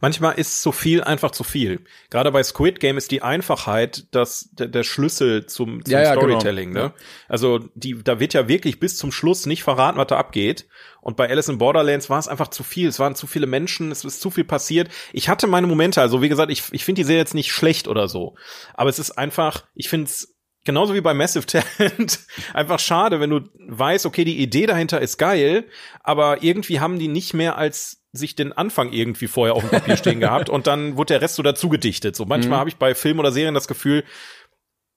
[0.00, 1.80] Manchmal ist zu viel einfach zu viel.
[2.10, 6.14] Gerade bei Squid Game ist die Einfachheit das, der, der Schlüssel zum, zum ja, ja,
[6.14, 6.26] genau.
[6.26, 6.74] Storytelling.
[6.74, 6.86] Genau.
[6.86, 6.94] Ne?
[7.28, 10.66] Also die, da wird ja wirklich bis zum Schluss nicht verraten, was da abgeht.
[11.00, 12.88] Und bei Alice in Borderlands war es einfach zu viel.
[12.88, 14.88] Es waren zu viele Menschen, es ist zu viel passiert.
[15.12, 17.88] Ich hatte meine Momente, also wie gesagt, ich, ich finde die Serie jetzt nicht schlecht
[17.88, 18.34] oder so.
[18.74, 22.20] Aber es ist einfach, ich finde es genauso wie bei Massive Talent
[22.54, 25.64] einfach schade, wenn du weißt, okay, die Idee dahinter ist geil,
[26.02, 29.96] aber irgendwie haben die nicht mehr als sich den Anfang irgendwie vorher auf dem Papier
[29.96, 32.16] stehen gehabt und dann wurde der Rest so dazu gedichtet.
[32.16, 32.60] So manchmal mhm.
[32.60, 34.04] habe ich bei Filmen oder Serien das Gefühl,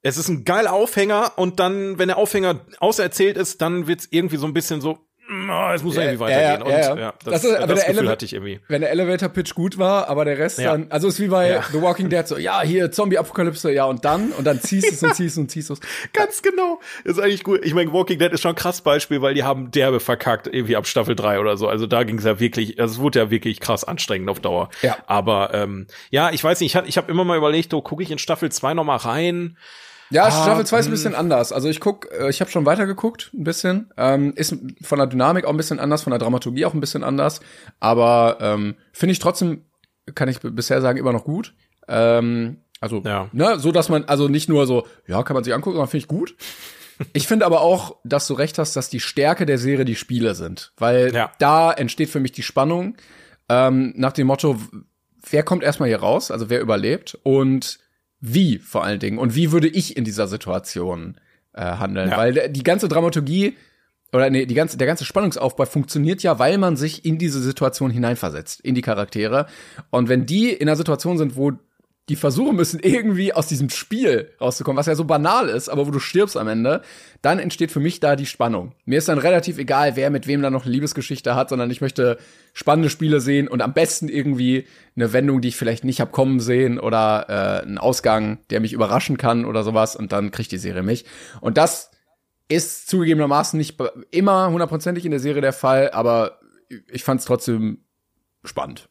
[0.02, 4.36] es ist ein geiler Aufhänger und dann, wenn der Aufhänger auserzählt ist, dann wird's irgendwie
[4.36, 4.98] so ein bisschen so,
[5.50, 6.68] oh, es muss ja, irgendwie weitergehen.
[6.68, 8.60] Ja, ja, und ja, das, das, ist, das Gefühl hatte ich irgendwie.
[8.68, 11.80] Wenn der Elevator Pitch gut war, aber der Rest dann, also ist wie bei The
[11.80, 15.14] Walking Dead so, ja, hier Zombie-Apokalypse, ja und dann und dann ziehst du es und
[15.14, 15.80] ziehst es und ziehst es.
[16.12, 16.80] Ganz genau.
[17.04, 17.64] ist eigentlich gut.
[17.64, 20.76] Ich meine, Walking Dead ist schon ein krass Beispiel, weil die haben derbe verkackt irgendwie
[20.76, 21.68] ab Staffel 3 oder so.
[21.68, 24.68] Also da ging es ja wirklich, also es wurde ja wirklich krass anstrengend auf Dauer.
[24.82, 24.96] Ja.
[25.06, 28.02] Aber ähm, ja, ich weiß nicht, ich habe ich hab immer mal überlegt, oh, gucke
[28.02, 29.56] ich in Staffel 2 noch mal rein?
[30.12, 30.92] Ja, ah, Staffel 2 ist ein hm.
[30.92, 31.52] bisschen anders.
[31.52, 33.90] Also ich guck, äh, ich habe schon weitergeguckt, ein bisschen.
[33.96, 37.02] Ähm, ist von der Dynamik auch ein bisschen anders, von der Dramaturgie auch ein bisschen
[37.02, 37.40] anders.
[37.80, 39.64] Aber ähm, finde ich trotzdem,
[40.14, 41.54] kann ich bisher sagen, immer noch gut.
[41.88, 43.28] Ähm, also, ja.
[43.32, 46.02] ne, so dass man, also nicht nur so, ja, kann man sich angucken, sondern finde
[46.04, 46.36] ich gut.
[47.14, 50.36] Ich finde aber auch, dass du recht hast, dass die Stärke der Serie die Spiele
[50.36, 50.72] sind.
[50.76, 51.32] Weil ja.
[51.40, 52.96] da entsteht für mich die Spannung
[53.48, 54.60] ähm, nach dem Motto,
[55.28, 57.80] wer kommt erstmal hier raus, also wer überlebt und
[58.22, 61.16] wie vor allen Dingen und wie würde ich in dieser Situation
[61.52, 62.16] äh, handeln, ja.
[62.16, 63.56] weil die ganze Dramaturgie
[64.12, 67.90] oder nee, die ganze, der ganze Spannungsaufbau funktioniert ja, weil man sich in diese Situation
[67.90, 69.46] hineinversetzt, in die Charaktere.
[69.90, 71.52] Und wenn die in einer Situation sind, wo
[72.12, 75.90] die versuchen müssen, irgendwie aus diesem Spiel rauszukommen, was ja so banal ist, aber wo
[75.90, 76.82] du stirbst am Ende,
[77.22, 78.74] dann entsteht für mich da die Spannung.
[78.84, 81.80] Mir ist dann relativ egal, wer mit wem da noch eine Liebesgeschichte hat, sondern ich
[81.80, 82.18] möchte
[82.52, 86.38] spannende Spiele sehen und am besten irgendwie eine Wendung, die ich vielleicht nicht hab kommen
[86.38, 90.58] sehen oder äh, einen Ausgang, der mich überraschen kann oder sowas und dann kriegt die
[90.58, 91.06] Serie mich.
[91.40, 91.92] Und das
[92.48, 96.40] ist zugegebenermaßen nicht immer hundertprozentig in der Serie der Fall, aber
[96.90, 97.86] ich fand es trotzdem
[98.44, 98.90] spannend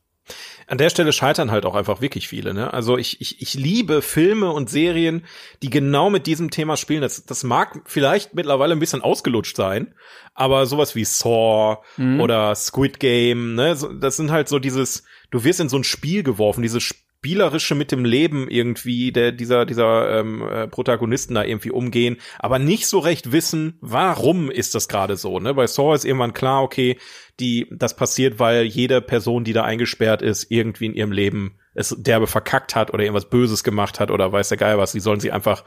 [0.72, 2.54] an der Stelle scheitern halt auch einfach wirklich viele.
[2.54, 2.72] Ne?
[2.74, 5.26] Also ich, ich, ich liebe Filme und Serien,
[5.62, 7.02] die genau mit diesem Thema spielen.
[7.02, 9.94] Das, das mag vielleicht mittlerweile ein bisschen ausgelutscht sein,
[10.34, 12.22] aber sowas wie Saw mhm.
[12.22, 16.24] oder Squid Game, ne, das sind halt so dieses, du wirst in so ein Spiel
[16.24, 16.84] geworfen, dieses
[17.22, 22.58] spielerische mit dem Leben irgendwie der dieser dieser ähm, äh, Protagonisten da irgendwie umgehen, aber
[22.58, 25.40] nicht so recht wissen, warum ist das gerade so.
[25.40, 25.54] Ne?
[25.54, 26.98] Bei Saw ist irgendwann klar, okay,
[27.40, 31.96] die das passiert, weil jede Person, die da eingesperrt ist, irgendwie in ihrem Leben es
[31.96, 34.92] derbe verkackt hat oder irgendwas Böses gemacht hat oder weiß der Geier was.
[34.92, 35.64] Die sollen sie einfach,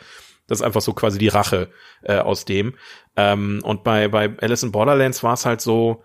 [0.49, 1.71] das ist einfach so quasi die Rache
[2.03, 2.75] äh, aus dem.
[3.15, 6.03] Ähm, und bei, bei Alice in Borderlands war es halt so,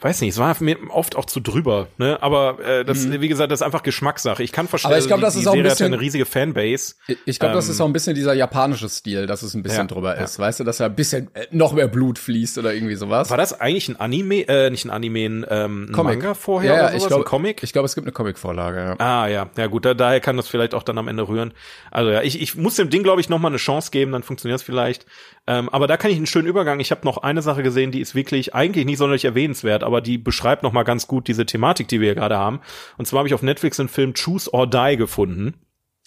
[0.00, 2.18] weiß nicht, es war mir oft auch zu drüber, ne?
[2.22, 3.20] Aber äh, das, mhm.
[3.20, 4.42] wie gesagt, das ist einfach Geschmackssache.
[4.42, 6.26] Ich kann verstehen, Aber ich glaube, das die, ist auch ein Serie bisschen, eine riesige
[6.26, 6.94] Fanbase.
[7.24, 9.88] Ich glaube, das Ähm, ist auch ein bisschen dieser japanische Stil, dass es ein bisschen
[9.88, 10.24] Ja, drüber ja.
[10.24, 13.30] ist, weißt du, dass da ein bisschen äh, noch mehr Blut fließt oder irgendwie sowas.
[13.30, 16.18] War das eigentlich ein Anime, äh, nicht ein Anime, ein, ähm, Comic.
[16.20, 17.02] Manga vorher ja, oder sowas?
[17.02, 17.62] ich glaube, ein Comic?
[17.62, 18.78] Ich glaube, es gibt eine Comicvorlage.
[18.78, 18.94] Ja.
[18.98, 21.52] Ah ja, ja gut, da, daher kann das vielleicht auch dann am Ende rühren.
[21.90, 24.22] Also ja, ich, ich muss dem Ding, glaube ich, noch mal eine Chance geben, dann
[24.22, 25.06] funktioniert es vielleicht.
[25.46, 26.80] Ähm, aber da kann ich einen schönen Übergang.
[26.80, 30.18] Ich habe noch eine Sache gesehen, die ist wirklich eigentlich nicht sonderlich erwähnenswert, aber die
[30.18, 32.60] beschreibt noch mal ganz gut diese Thematik, die wir hier gerade haben.
[32.98, 35.54] Und zwar habe ich auf Netflix den Film Choose or Die gefunden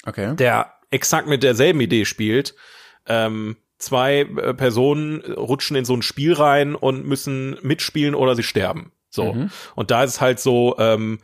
[0.05, 0.35] Okay.
[0.35, 2.55] der exakt mit derselben Idee spielt.
[3.05, 8.43] Ähm, zwei äh, Personen rutschen in so ein Spiel rein und müssen mitspielen oder sie
[8.43, 8.91] sterben.
[9.09, 9.47] So.
[9.75, 11.19] Und da ist es halt so, ähm,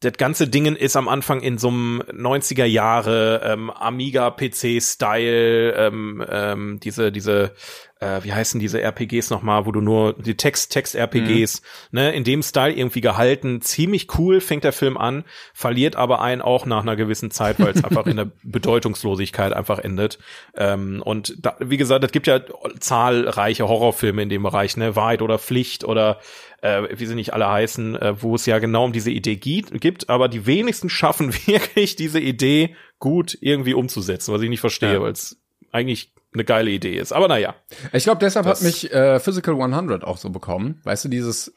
[0.00, 5.72] das ganze Ding ist am Anfang in so einem 90er Jahre ähm, Amiga PC Style
[5.72, 7.54] ähm, ähm, diese diese
[8.00, 12.24] äh, wie heißen diese RPGs nochmal, wo du nur die Text Text RPGs ne in
[12.24, 16.82] dem Style irgendwie gehalten, ziemlich cool fängt der Film an, verliert aber einen auch nach
[16.82, 20.18] einer gewissen Zeit, weil es einfach in der Bedeutungslosigkeit einfach endet.
[20.54, 22.40] Ähm, und da, wie gesagt, es gibt ja
[22.80, 26.20] zahlreiche Horrorfilme in dem Bereich, ne Wahrheit oder Pflicht oder
[26.62, 29.80] äh, wie sie nicht alle heißen, äh, wo es ja genau um diese Idee gibt,
[29.80, 34.94] gibt, aber die wenigsten schaffen wirklich diese Idee gut irgendwie umzusetzen, was ich nicht verstehe,
[34.94, 35.00] Ja.
[35.02, 35.36] weil es
[35.72, 37.12] eigentlich eine geile Idee ist.
[37.12, 37.54] Aber naja,
[37.92, 40.80] Ich glaube, deshalb hat mich äh, Physical 100 auch so bekommen.
[40.84, 41.54] Weißt du, dieses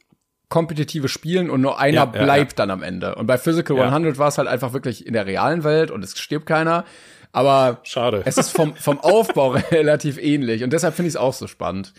[0.50, 3.16] kompetitive Spielen und nur einer Ja, ja, bleibt dann am Ende.
[3.16, 3.90] Und bei Physical Ja.
[3.90, 6.86] 100 war es halt einfach wirklich in der realen Welt und es stirbt keiner.
[7.32, 8.24] Aber schade.
[8.26, 11.94] es ist vom, vom Aufbau relativ ähnlich und deshalb finde ich es auch so spannend.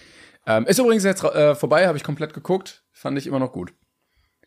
[0.46, 3.72] Ähm, ist übrigens jetzt äh, vorbei, habe ich komplett geguckt, fand ich immer noch gut.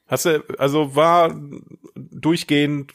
[0.07, 1.35] Hast du, also war
[1.95, 2.93] durchgehend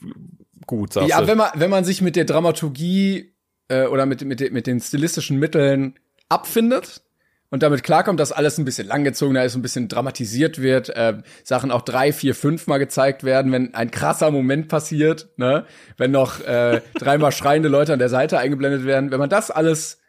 [0.66, 1.26] gut, sagst Ja, du?
[1.26, 3.34] wenn man, wenn man sich mit der Dramaturgie
[3.68, 7.02] äh, oder mit, mit, mit den stilistischen Mitteln abfindet
[7.50, 11.70] und damit klarkommt, dass alles ein bisschen langgezogener ist, ein bisschen dramatisiert wird, äh, Sachen
[11.70, 15.64] auch drei, vier, fünf Mal gezeigt werden, wenn ein krasser Moment passiert, ne,
[15.96, 20.00] wenn noch äh, dreimal schreiende Leute an der Seite eingeblendet werden, wenn man das alles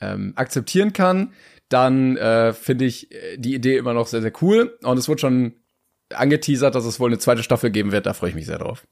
[0.00, 1.32] ähm, akzeptieren kann,
[1.68, 4.78] dann äh, finde ich äh, die Idee immer noch sehr, sehr cool.
[4.82, 5.54] Und es wurde schon
[6.14, 8.06] angeteasert, dass es wohl eine zweite Staffel geben wird.
[8.06, 8.86] Da freue ich mich sehr drauf.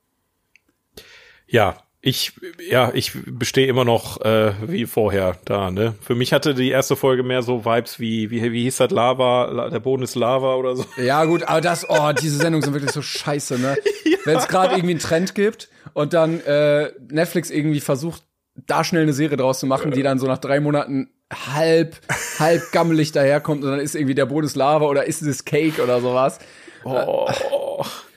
[1.46, 2.32] Ja, ich,
[2.68, 5.94] ja, ich bestehe immer noch äh, wie vorher da, ne?
[6.00, 9.46] Für mich hatte die erste Folge mehr so Vibes wie, wie, wie hieß das, Lava,
[9.50, 10.84] La- der Boden ist Lava oder so.
[11.02, 13.76] Ja, gut, aber das, oh, diese Sendungen sind wirklich so scheiße, ne?
[14.24, 18.22] Wenn es gerade irgendwie einen Trend gibt und dann äh, Netflix irgendwie versucht,
[18.66, 21.96] da schnell eine Serie draus zu machen, die dann so nach drei Monaten halb,
[22.38, 25.82] halb gammelig daherkommt und dann ist irgendwie der Boden ist Lava oder ist es Cake
[25.82, 26.38] oder sowas.
[26.84, 27.28] Oh,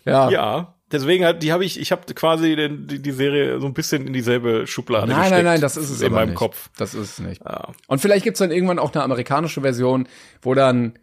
[0.06, 0.30] Ja.
[0.30, 0.76] ja.
[0.92, 4.08] Deswegen hat, die habe ich, ich habe quasi den, die, die Serie so ein bisschen
[4.08, 5.32] in dieselbe Schublade Nein, gesteckt.
[5.36, 6.38] nein, nein, das ist es in meinem nicht.
[6.38, 6.70] Kopf.
[6.78, 7.44] Das ist es nicht.
[7.46, 7.70] Ja.
[7.88, 10.08] Und vielleicht gibt's dann irgendwann auch eine amerikanische Version,
[10.42, 10.98] wo dann,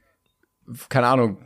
[0.89, 1.39] keine Ahnung,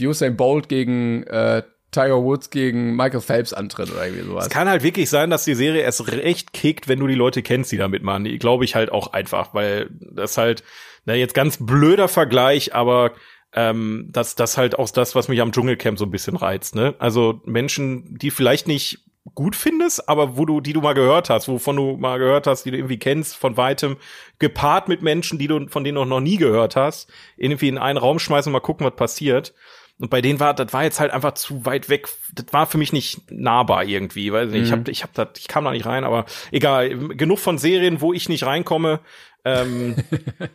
[0.00, 1.62] Usain Bolt gegen äh,
[1.94, 4.44] Tiger Woods gegen Michael Phelps antritt oder irgendwie sowas.
[4.46, 7.42] Es kann halt wirklich sein, dass die Serie erst recht kickt, wenn du die Leute
[7.42, 8.24] kennst, die da mitmachen.
[8.24, 10.62] Die Glaube ich halt auch einfach, weil das halt,
[11.04, 13.12] na jetzt ganz blöder Vergleich, aber
[13.54, 16.74] ähm, das, das halt auch das, was mich am Dschungelcamp so ein bisschen reizt.
[16.74, 16.94] Ne?
[16.98, 19.04] Also Menschen, die vielleicht nicht
[19.34, 22.64] gut findest, aber wo du, die du mal gehört hast, wovon du mal gehört hast,
[22.64, 23.96] die du irgendwie kennst von weitem,
[24.38, 27.98] gepaart mit Menschen, die du, von denen du noch nie gehört hast, irgendwie in einen
[27.98, 29.54] Raum schmeißen und mal gucken, was passiert.
[30.00, 32.08] Und bei denen war, das war jetzt halt einfach zu weit weg.
[32.34, 35.64] Das war für mich nicht nahbar irgendwie, weil ich habe, ich habe das, ich kam
[35.64, 36.90] da nicht rein, aber egal.
[37.16, 39.00] Genug von Serien, wo ich nicht reinkomme.
[39.44, 39.94] Ähm,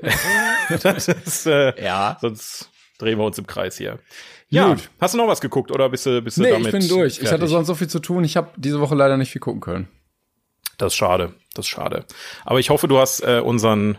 [0.84, 2.18] das ist, äh, Ja.
[2.20, 4.00] Sonst drehen wir uns im Kreis hier.
[4.50, 4.90] Ja, Gut.
[5.00, 7.14] hast du noch was geguckt oder bist du, bist du Nee, damit ich bin durch.
[7.14, 7.50] Ich hatte fertig?
[7.50, 8.24] sonst so viel zu tun.
[8.24, 9.88] Ich habe diese Woche leider nicht viel gucken können.
[10.78, 12.06] Das ist schade, das ist schade.
[12.46, 13.98] Aber ich hoffe, du hast äh, unseren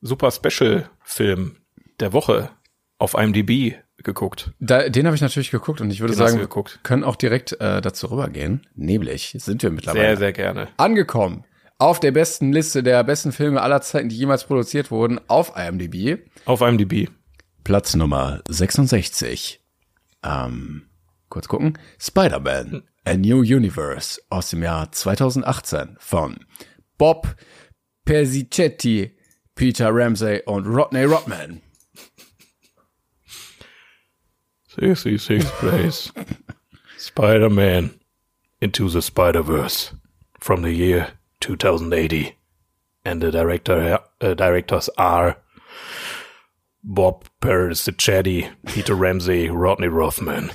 [0.00, 1.56] super Special-Film
[2.00, 2.50] der Woche
[2.98, 4.52] auf IMDb geguckt.
[4.60, 6.48] Da, den habe ich natürlich geguckt und ich würde Den sagen, wir
[6.82, 8.66] können auch direkt äh, dazu rübergehen.
[8.74, 10.68] Nämlich sind wir mittlerweile Sehr, sehr gerne.
[10.76, 11.44] angekommen
[11.78, 16.20] auf der besten Liste der besten Filme aller Zeiten, die jemals produziert wurden, auf IMDb.
[16.44, 17.10] Auf IMDb.
[17.64, 19.60] Platz Nummer 66.
[20.22, 20.88] Ähm,
[21.28, 21.78] kurz gucken.
[21.98, 26.38] Spider-Man, A New Universe aus dem Jahr 2018 von
[26.96, 27.34] Bob
[28.04, 29.16] Persichetti,
[29.54, 31.60] Peter Ramsey und Rodney Rodman.
[34.78, 36.12] 66 place.
[36.98, 37.98] Spider-Man
[38.60, 39.94] into the Spider-Verse
[40.40, 41.08] from the year
[41.40, 42.36] 2080.
[43.04, 45.36] And the director, uh, directors are
[46.82, 50.50] Bob Persichetti, Peter Ramsey, Rodney Rothman.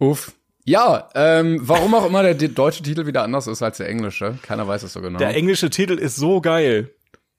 [0.00, 0.34] Uff.
[0.64, 4.38] Ja, ähm, warum auch immer der deutsche Titel wieder anders ist als der englische.
[4.42, 5.18] Keiner weiß es so genau.
[5.18, 6.90] Der englische Titel ist so geil.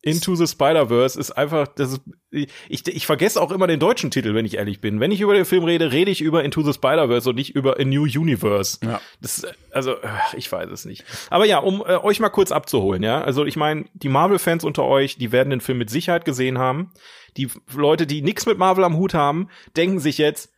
[0.01, 4.33] Into the Spider-Verse ist einfach, das ist, ich, ich vergesse auch immer den deutschen Titel,
[4.33, 5.01] wenn ich ehrlich bin.
[5.01, 7.79] Wenn ich über den Film rede, rede ich über Into the Spider-Verse und nicht über
[7.79, 8.77] A New Universe.
[8.81, 9.01] Ja.
[9.19, 9.95] Das, also,
[10.37, 11.03] ich weiß es nicht.
[11.29, 13.21] Aber ja, um äh, euch mal kurz abzuholen, ja.
[13.21, 16.93] Also ich meine, die Marvel-Fans unter euch, die werden den Film mit Sicherheit gesehen haben.
[17.35, 20.53] Die Leute, die nichts mit Marvel am Hut haben, denken sich jetzt,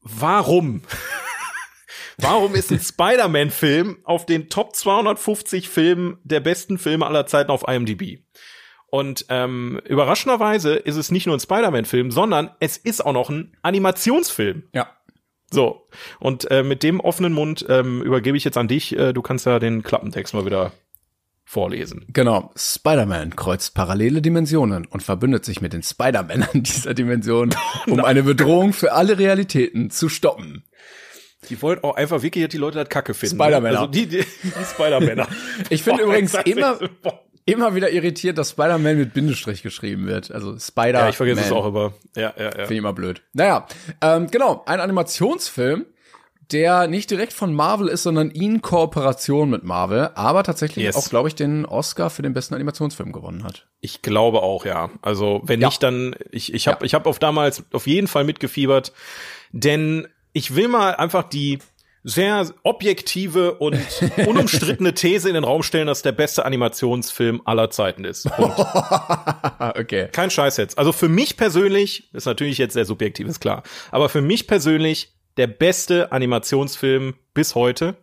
[0.00, 0.82] warum?
[2.18, 7.66] Warum ist ein Spider-Man-Film auf den Top 250 Filmen der besten Filme aller Zeiten auf
[7.66, 8.20] IMDb?
[8.94, 13.56] Und ähm, überraschenderweise ist es nicht nur ein Spider-Man-Film, sondern es ist auch noch ein
[13.62, 14.64] Animationsfilm.
[14.74, 14.90] Ja.
[15.50, 15.88] So,
[16.20, 18.94] und äh, mit dem offenen Mund ähm, übergebe ich jetzt an dich.
[18.94, 20.72] Äh, du kannst ja den Klappentext mal wieder
[21.46, 22.04] vorlesen.
[22.12, 22.52] Genau.
[22.54, 27.48] Spider-Man kreuzt parallele Dimensionen und verbündet sich mit den Spider-Männern dieser Dimension,
[27.86, 30.66] um eine Bedrohung für alle Realitäten zu stoppen.
[31.48, 33.36] Die wollen auch einfach wirklich die Leute das Kacke finden.
[33.36, 33.80] Spider-Männer.
[33.80, 35.28] Also die, die, die Spider-Männer.
[35.70, 36.78] ich finde übrigens immer,
[37.44, 40.30] immer wieder irritiert, dass Spider-Man mit Bindestrich geschrieben wird.
[40.30, 41.00] Also Spider.
[41.00, 41.92] Ja, ich vergesse es auch immer.
[42.16, 42.50] Ja, ja, ja.
[42.50, 43.22] Finde ich immer blöd.
[43.32, 43.66] Naja,
[44.00, 45.86] ähm, genau, ein Animationsfilm,
[46.52, 50.96] der nicht direkt von Marvel ist, sondern in Kooperation mit Marvel, aber tatsächlich yes.
[50.96, 53.66] auch, glaube ich, den Oscar für den besten Animationsfilm gewonnen hat.
[53.80, 54.90] Ich glaube auch, ja.
[55.00, 55.68] Also wenn ja.
[55.68, 56.86] nicht, dann ich ich habe ja.
[56.86, 58.92] ich habe auf damals auf jeden Fall mitgefiebert,
[59.52, 61.58] denn ich will mal einfach die
[62.04, 63.78] sehr objektive und
[64.26, 68.26] unumstrittene These in den Raum stellen, dass der beste Animationsfilm aller Zeiten ist.
[69.58, 70.08] okay.
[70.10, 70.78] Kein Scheiß jetzt.
[70.78, 75.14] Also für mich persönlich, ist natürlich jetzt sehr subjektiv, ist klar, aber für mich persönlich
[75.36, 77.96] der beste Animationsfilm bis heute.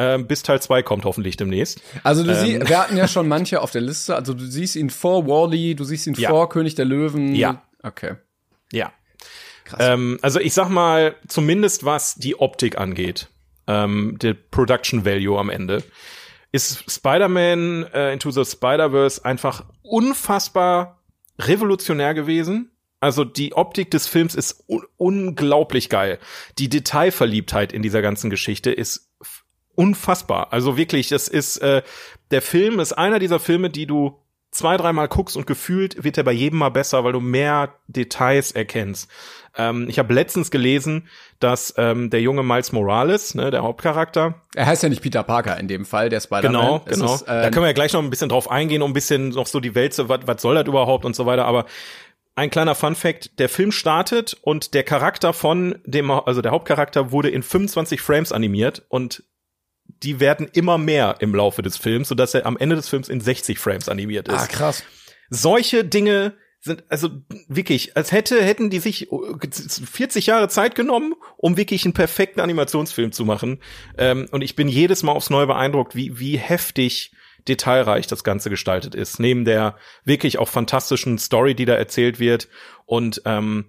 [0.00, 1.82] Ähm, bis Teil 2 kommt hoffentlich demnächst.
[2.04, 2.36] Also du ähm.
[2.36, 4.14] siehst, wir hatten ja schon manche auf der Liste.
[4.14, 6.28] Also du siehst ihn vor Wally, du siehst ihn ja.
[6.28, 7.34] vor König der Löwen.
[7.34, 7.64] Ja.
[7.82, 8.14] Okay.
[8.70, 8.92] Ja.
[9.64, 9.80] Krass.
[9.82, 13.28] Ähm, also ich sag mal, zumindest was die Optik angeht
[13.68, 15.84] ähm, der Production Value am Ende,
[16.50, 21.02] ist Spider-Man äh, Into the Spider-Verse einfach unfassbar
[21.38, 22.72] revolutionär gewesen.
[23.00, 26.18] Also die Optik des Films ist un unglaublich geil.
[26.58, 29.12] Die Detailverliebtheit in dieser ganzen Geschichte ist
[29.76, 30.52] unfassbar.
[30.52, 31.82] Also wirklich, das ist äh,
[32.32, 34.18] der Film ist einer dieser Filme, die du
[34.50, 38.50] zwei, dreimal guckst und gefühlt wird er bei jedem Mal besser, weil du mehr Details
[38.50, 39.08] erkennst.
[39.58, 41.08] Ähm, ich habe letztens gelesen,
[41.40, 44.42] dass ähm, der junge Miles Morales, ne, der Hauptcharakter.
[44.54, 46.52] Er heißt ja nicht Peter Parker in dem Fall, der Spider-Man.
[46.52, 47.14] Genau, genau.
[47.16, 49.30] Ist, äh, da können wir ja gleich noch ein bisschen drauf eingehen, um ein bisschen
[49.30, 51.44] noch so die Welt, so, was, was soll das überhaupt und so weiter.
[51.44, 51.66] Aber
[52.36, 57.10] ein kleiner Fun Fact, der Film startet und der Charakter von dem, also der Hauptcharakter
[57.10, 59.24] wurde in 25 Frames animiert und
[60.04, 63.20] die werden immer mehr im Laufe des Films, sodass er am Ende des Films in
[63.20, 64.38] 60 Frames animiert ist.
[64.38, 64.84] Ah, krass.
[65.30, 67.10] Solche Dinge sind also
[67.46, 73.12] wirklich, als hätte hätten die sich 40 Jahre Zeit genommen, um wirklich einen perfekten Animationsfilm
[73.12, 73.60] zu machen.
[73.96, 77.12] Ähm, und ich bin jedes Mal aufs Neue beeindruckt, wie wie heftig
[77.46, 79.20] detailreich das Ganze gestaltet ist.
[79.20, 82.48] Neben der wirklich auch fantastischen Story, die da erzählt wird
[82.86, 83.66] und ähm,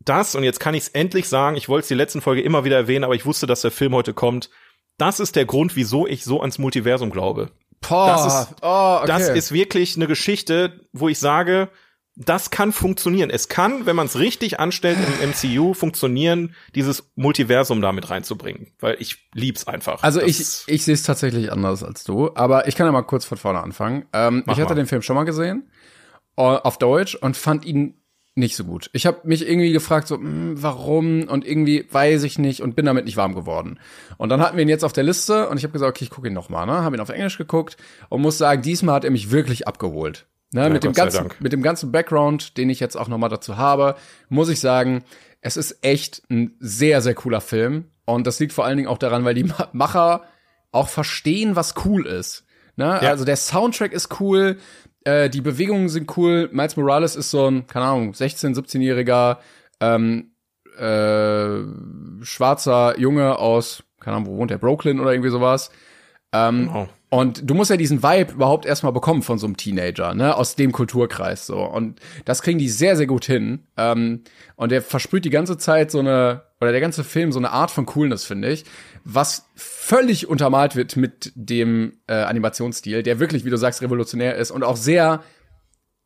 [0.00, 2.64] das, und jetzt kann ich es endlich sagen, ich wollte es die letzten Folge immer
[2.64, 4.48] wieder erwähnen, aber ich wusste, dass der Film heute kommt.
[4.96, 7.50] Das ist der Grund, wieso ich so ans Multiversum glaube.
[7.80, 9.06] Boah, das ist, oh, okay.
[9.06, 11.68] das ist wirklich eine Geschichte, wo ich sage,
[12.18, 13.30] das kann funktionieren.
[13.30, 18.72] Es kann, wenn man es richtig anstellt im MCU, funktionieren, dieses Multiversum damit reinzubringen.
[18.80, 20.02] Weil ich lieb's einfach.
[20.02, 23.02] Also das ich, ich sehe es tatsächlich anders als du, aber ich kann ja mal
[23.02, 24.06] kurz von vorne anfangen.
[24.12, 24.74] Ähm, ich hatte mal.
[24.74, 25.70] den Film schon mal gesehen,
[26.36, 27.94] äh, auf Deutsch, und fand ihn
[28.34, 28.90] nicht so gut.
[28.92, 32.74] Ich habe mich irgendwie gefragt, so, mh, hm, warum und irgendwie weiß ich nicht und
[32.74, 33.78] bin damit nicht warm geworden.
[34.16, 36.10] Und dann hatten wir ihn jetzt auf der Liste und ich habe gesagt, okay, ich
[36.10, 36.82] gucke ihn noch mal, ne?
[36.82, 37.76] Habe ihn auf Englisch geguckt
[38.08, 40.26] und muss sagen, diesmal hat er mich wirklich abgeholt.
[40.50, 43.58] Ne, ja, mit, dem ganzen, mit dem ganzen Background, den ich jetzt auch nochmal dazu
[43.58, 43.96] habe,
[44.30, 45.04] muss ich sagen,
[45.42, 47.90] es ist echt ein sehr, sehr cooler Film.
[48.06, 50.22] Und das liegt vor allen Dingen auch daran, weil die Macher
[50.72, 52.44] auch verstehen, was cool ist.
[52.76, 52.98] Ne?
[53.02, 53.10] Ja.
[53.10, 54.58] Also der Soundtrack ist cool,
[55.04, 56.48] äh, die Bewegungen sind cool.
[56.52, 59.38] Miles Morales ist so ein, keine Ahnung, 16-, 17-jähriger
[59.80, 60.32] ähm,
[60.78, 65.70] äh, schwarzer Junge aus, keine Ahnung, wo wohnt der, Brooklyn oder irgendwie sowas.
[66.32, 66.88] Ähm, oh.
[67.10, 70.56] Und du musst ja diesen Vibe überhaupt erstmal bekommen von so einem Teenager, ne, aus
[70.56, 71.62] dem Kulturkreis so.
[71.62, 73.66] Und das kriegen die sehr, sehr gut hin.
[73.78, 74.24] Ähm,
[74.56, 77.70] und der versprüht die ganze Zeit so eine, oder der ganze Film so eine Art
[77.70, 78.66] von Coolness, finde ich,
[79.04, 84.50] was völlig untermalt wird mit dem äh, Animationsstil, der wirklich, wie du sagst, revolutionär ist
[84.50, 85.22] und auch sehr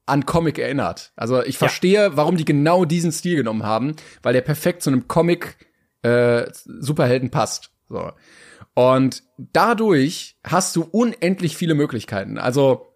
[0.06, 1.12] an Comic erinnert.
[1.16, 2.16] Also ich verstehe, ja.
[2.16, 5.56] warum die genau diesen Stil genommen haben, weil der perfekt zu einem Comic
[6.02, 7.70] äh, Superhelden passt.
[7.88, 8.12] So.
[8.74, 12.38] Und dadurch hast du unendlich viele Möglichkeiten.
[12.38, 12.92] Also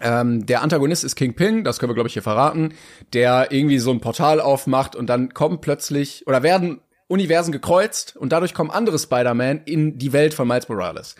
[0.00, 2.74] ähm, der Antagonist ist Kingpin, das können wir glaube ich hier verraten,
[3.12, 8.32] der irgendwie so ein Portal aufmacht und dann kommen plötzlich oder werden Universen gekreuzt und
[8.32, 11.16] dadurch kommen andere Spider-Man in die Welt von Miles Morales.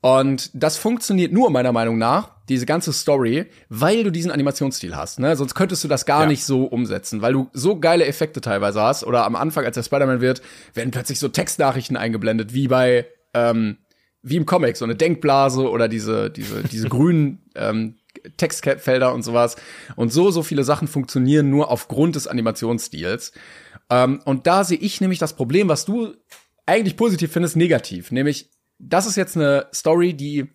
[0.00, 5.18] Und das funktioniert nur meiner Meinung nach, diese ganze Story, weil du diesen Animationsstil hast.
[5.18, 5.36] Ne?
[5.36, 6.26] Sonst könntest du das gar ja.
[6.28, 9.04] nicht so umsetzen, weil du so geile Effekte teilweise hast.
[9.04, 10.40] Oder am Anfang, als der Spider-Man wird,
[10.72, 13.06] werden plötzlich so Textnachrichten eingeblendet, wie bei
[13.38, 13.78] ähm,
[14.22, 17.96] wie im Comic, so eine Denkblase oder diese diese diese grünen ähm,
[18.36, 19.56] Textfelder und sowas.
[19.96, 23.32] Und so so viele Sachen funktionieren nur aufgrund des Animationsstils.
[23.90, 26.14] Ähm, und da sehe ich nämlich das Problem, was du
[26.66, 30.48] eigentlich positiv findest, negativ, nämlich das ist jetzt eine Story, die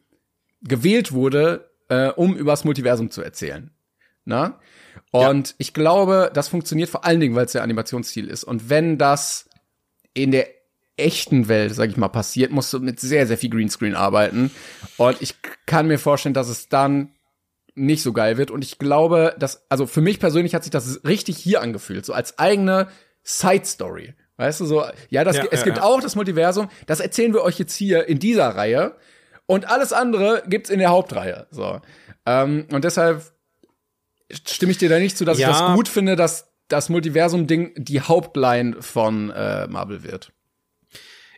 [0.61, 3.71] gewählt wurde, äh, um übers Multiversum zu erzählen.
[4.25, 4.59] Na?
[5.11, 5.55] Und ja.
[5.57, 8.43] ich glaube, das funktioniert vor allen Dingen, weil es der Animationsstil ist.
[8.43, 9.49] Und wenn das
[10.13, 10.47] in der
[10.97, 14.51] echten Welt, sag ich mal, passiert, musst du mit sehr, sehr viel Greenscreen arbeiten.
[14.97, 15.35] Und ich
[15.65, 17.13] kann mir vorstellen, dass es dann
[17.75, 18.51] nicht so geil wird.
[18.51, 22.13] Und ich glaube, dass, also für mich persönlich hat sich das richtig hier angefühlt, so
[22.13, 22.87] als eigene
[23.23, 24.13] Side Story.
[24.37, 25.83] Weißt du, so, ja, das, ja, es ja, gibt ja.
[25.83, 28.95] auch das Multiversum, das erzählen wir euch jetzt hier in dieser Reihe.
[29.45, 31.47] Und alles andere gibt's in der Hauptreihe.
[31.51, 31.81] So.
[32.25, 33.23] Ähm, und deshalb
[34.31, 38.01] stimme ich dir da nicht zu, dass ich das gut finde, dass das Multiversum-Ding die
[38.01, 40.31] Hauptline von äh, Marvel wird.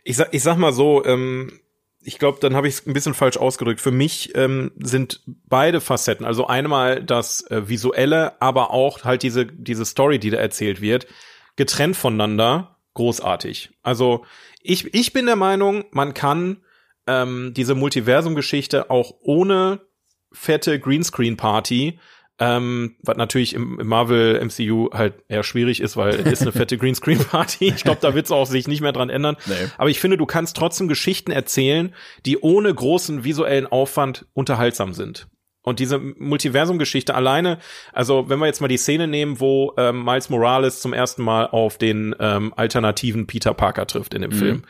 [0.08, 1.60] Ich sag, ich sag mal so, ähm,
[2.00, 3.80] ich glaube, dann habe ich es ein bisschen falsch ausgedrückt.
[3.80, 9.46] Für mich ähm, sind beide Facetten, also einmal das äh, visuelle, aber auch halt diese
[9.46, 11.08] diese Story, die da erzählt wird,
[11.56, 13.70] getrennt voneinander großartig.
[13.82, 14.24] Also
[14.62, 16.58] ich, ich bin der Meinung, man kann
[17.08, 19.80] ähm, diese Multiversum-Geschichte auch ohne
[20.30, 21.98] fette Greenscreen-Party
[22.38, 26.52] ähm, was natürlich im, im, Marvel MCU halt eher schwierig ist, weil es ist eine
[26.52, 27.68] fette Greenscreen Party.
[27.68, 29.36] Ich glaube, da wird es auch sich nicht mehr dran ändern.
[29.46, 29.54] Nee.
[29.78, 31.94] Aber ich finde, du kannst trotzdem Geschichten erzählen,
[32.26, 35.28] die ohne großen visuellen Aufwand unterhaltsam sind.
[35.62, 37.58] Und diese Multiversum-Geschichte alleine,
[37.92, 41.46] also wenn wir jetzt mal die Szene nehmen, wo ähm, Miles Morales zum ersten Mal
[41.46, 44.36] auf den ähm, alternativen Peter Parker trifft in dem mhm.
[44.36, 44.62] Film.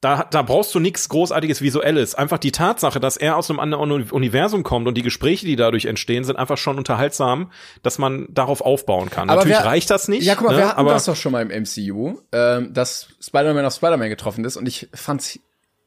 [0.00, 2.14] Da, da brauchst du nichts großartiges Visuelles.
[2.14, 5.84] Einfach die Tatsache, dass er aus einem anderen Universum kommt und die Gespräche, die dadurch
[5.84, 9.28] entstehen, sind einfach schon unterhaltsam, dass man darauf aufbauen kann.
[9.28, 10.24] Aber Natürlich wer, reicht das nicht.
[10.24, 10.58] Ja, guck mal, ne?
[10.58, 14.44] wir hatten aber das doch schon mal im MCU, ähm, dass Spider-Man auf Spider-Man getroffen
[14.46, 15.38] ist und ich fand's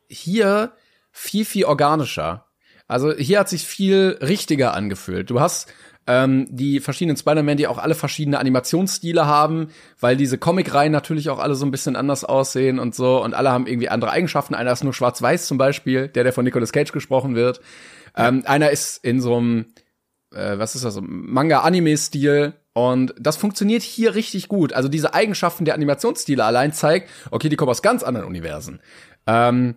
[0.07, 0.73] hier
[1.11, 2.45] viel, viel organischer.
[2.87, 5.29] Also hier hat sich viel richtiger angefühlt.
[5.29, 5.71] Du hast
[6.05, 9.69] ähm, die verschiedenen Spider-Man, die auch alle verschiedene Animationsstile haben,
[9.99, 13.51] weil diese Comic-Reihen natürlich auch alle so ein bisschen anders aussehen und so und alle
[13.51, 14.53] haben irgendwie andere Eigenschaften.
[14.53, 17.61] Einer ist nur schwarz-weiß zum Beispiel, der, der von Nicolas Cage gesprochen wird.
[18.15, 19.65] Ähm, einer ist in so einem,
[20.33, 24.73] äh, was ist das, Manga-Anime-Stil und das funktioniert hier richtig gut.
[24.73, 28.81] Also diese Eigenschaften der Animationsstile allein zeigt, okay, die kommen aus ganz anderen Universen.
[29.25, 29.75] Ähm,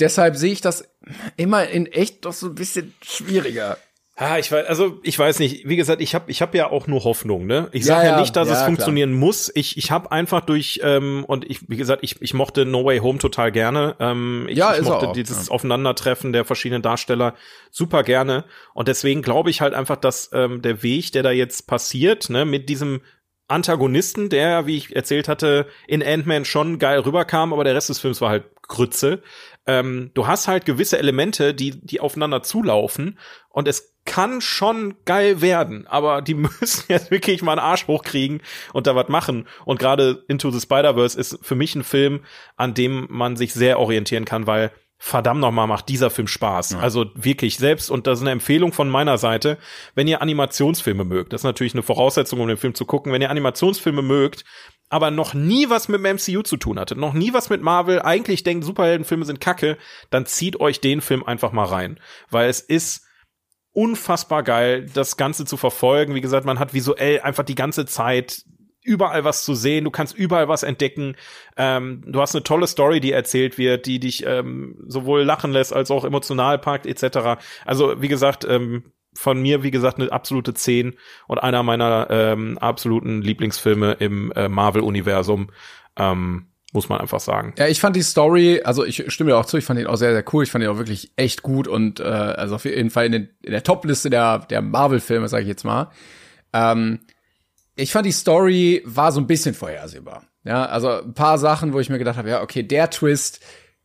[0.00, 0.88] deshalb sehe ich das
[1.36, 3.78] immer in echt doch so ein bisschen schwieriger.
[4.16, 5.68] Ah, ich weiß, also ich weiß nicht.
[5.68, 7.68] Wie gesagt, ich habe ich hab ja auch nur Hoffnung, ne?
[7.72, 9.20] Ich sage ja, ja, nicht, dass ja, es funktionieren klar.
[9.20, 9.50] muss.
[9.56, 13.00] Ich ich habe einfach durch ähm, und ich wie gesagt, ich ich mochte No Way
[13.00, 13.96] Home total gerne.
[13.98, 17.34] Ähm, ich, ja, ich mochte auch, dieses Aufeinandertreffen der verschiedenen Darsteller
[17.72, 21.66] super gerne und deswegen glaube ich halt einfach, dass ähm, der Weg, der da jetzt
[21.66, 23.00] passiert, ne, mit diesem
[23.48, 27.98] Antagonisten, der, wie ich erzählt hatte, in Ant-Man schon geil rüberkam, aber der Rest des
[27.98, 29.22] Films war halt Grütze.
[29.66, 35.40] Ähm, du hast halt gewisse Elemente, die, die aufeinander zulaufen und es kann schon geil
[35.40, 38.42] werden, aber die müssen jetzt wirklich mal einen Arsch hochkriegen
[38.72, 39.46] und da was machen.
[39.64, 42.20] Und gerade Into the Spider-Verse ist für mich ein Film,
[42.56, 46.72] an dem man sich sehr orientieren kann, weil verdammt nochmal macht dieser Film Spaß.
[46.72, 46.78] Ja.
[46.78, 49.58] Also wirklich selbst, und das ist eine Empfehlung von meiner Seite,
[49.94, 53.20] wenn ihr Animationsfilme mögt, das ist natürlich eine Voraussetzung, um den Film zu gucken, wenn
[53.20, 54.44] ihr Animationsfilme mögt,
[54.88, 58.02] aber noch nie was mit dem MCU zu tun hattet, noch nie was mit Marvel,
[58.02, 59.78] eigentlich denkt, Superheldenfilme sind kacke,
[60.10, 61.98] dann zieht euch den Film einfach mal rein.
[62.30, 63.04] Weil es ist
[63.72, 66.14] unfassbar geil, das Ganze zu verfolgen.
[66.14, 68.44] Wie gesagt, man hat visuell einfach die ganze Zeit
[68.84, 71.16] überall was zu sehen, du kannst überall was entdecken.
[71.56, 75.72] Ähm, du hast eine tolle Story, die erzählt wird, die dich ähm, sowohl lachen lässt
[75.72, 77.42] als auch emotional packt, etc.
[77.64, 80.94] Also wie gesagt, ähm, von mir, wie gesagt, eine absolute 10
[81.26, 85.50] und einer meiner ähm, absoluten Lieblingsfilme im äh, Marvel-Universum.
[85.96, 87.54] Ähm, muss man einfach sagen.
[87.56, 89.96] Ja, ich fand die Story, also ich stimme dir auch zu, ich fand ihn auch
[89.96, 90.42] sehr, sehr cool.
[90.42, 93.28] Ich fand ihn auch wirklich echt gut und äh, also auf jeden Fall in, den,
[93.42, 95.92] in der Top-Liste der, der Marvel-Filme, sage ich jetzt mal.
[96.52, 96.98] Ähm,
[97.76, 100.24] ich fand die Story war so ein bisschen vorhersehbar.
[100.42, 103.40] Ja, also ein paar Sachen, wo ich mir gedacht habe, ja, okay, der Twist,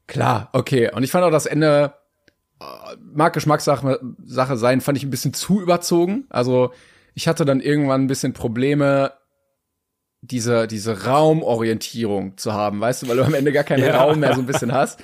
[0.07, 0.91] klar, okay.
[0.91, 1.93] Und ich fand auch das Ende
[3.13, 6.25] mag Geschmackssache Sache sein, fand ich ein bisschen zu überzogen.
[6.29, 6.71] Also
[7.13, 9.13] ich hatte dann irgendwann ein bisschen Probleme,
[10.21, 14.01] diese, diese Raumorientierung zu haben, weißt du, weil du am Ende gar keinen ja.
[14.01, 15.01] Raum mehr so ein bisschen hast.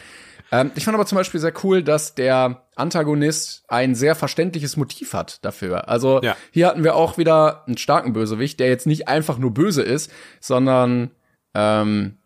[0.51, 5.13] Ähm, ich fand aber zum Beispiel sehr cool, dass der Antagonist ein sehr verständliches Motiv
[5.13, 5.87] hat dafür.
[5.89, 6.35] Also ja.
[6.51, 10.11] hier hatten wir auch wieder einen starken Bösewicht, der jetzt nicht einfach nur böse ist,
[10.41, 11.11] sondern
[11.55, 12.17] Ähm,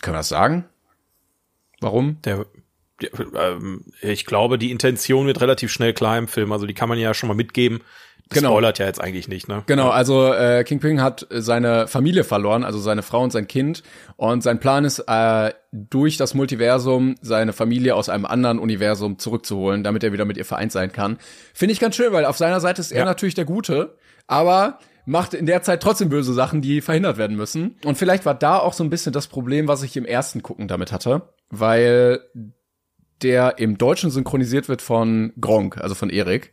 [0.00, 0.64] können wir das sagen?
[1.80, 2.22] Warum?
[2.22, 2.46] Der,
[4.00, 6.52] ich glaube, die Intention wird relativ schnell klar im Film.
[6.52, 7.80] Also die kann man ja schon mal mitgeben.
[8.28, 8.52] Das genau.
[8.52, 9.62] spoilert ja jetzt eigentlich nicht, ne?
[9.66, 13.82] Genau, also äh, Kingpin hat seine Familie verloren, also seine Frau und sein Kind.
[14.16, 19.84] Und sein Plan ist, äh, durch das Multiversum seine Familie aus einem anderen Universum zurückzuholen,
[19.84, 21.18] damit er wieder mit ihr vereint sein kann.
[21.52, 23.04] Finde ich ganz schön, weil auf seiner Seite ist er ja.
[23.04, 23.96] natürlich der Gute,
[24.26, 27.76] aber macht in der Zeit trotzdem böse Sachen, die verhindert werden müssen.
[27.84, 30.68] Und vielleicht war da auch so ein bisschen das Problem, was ich im ersten Gucken
[30.68, 32.20] damit hatte, weil
[33.20, 36.52] der im Deutschen synchronisiert wird von Gronk, also von Erik.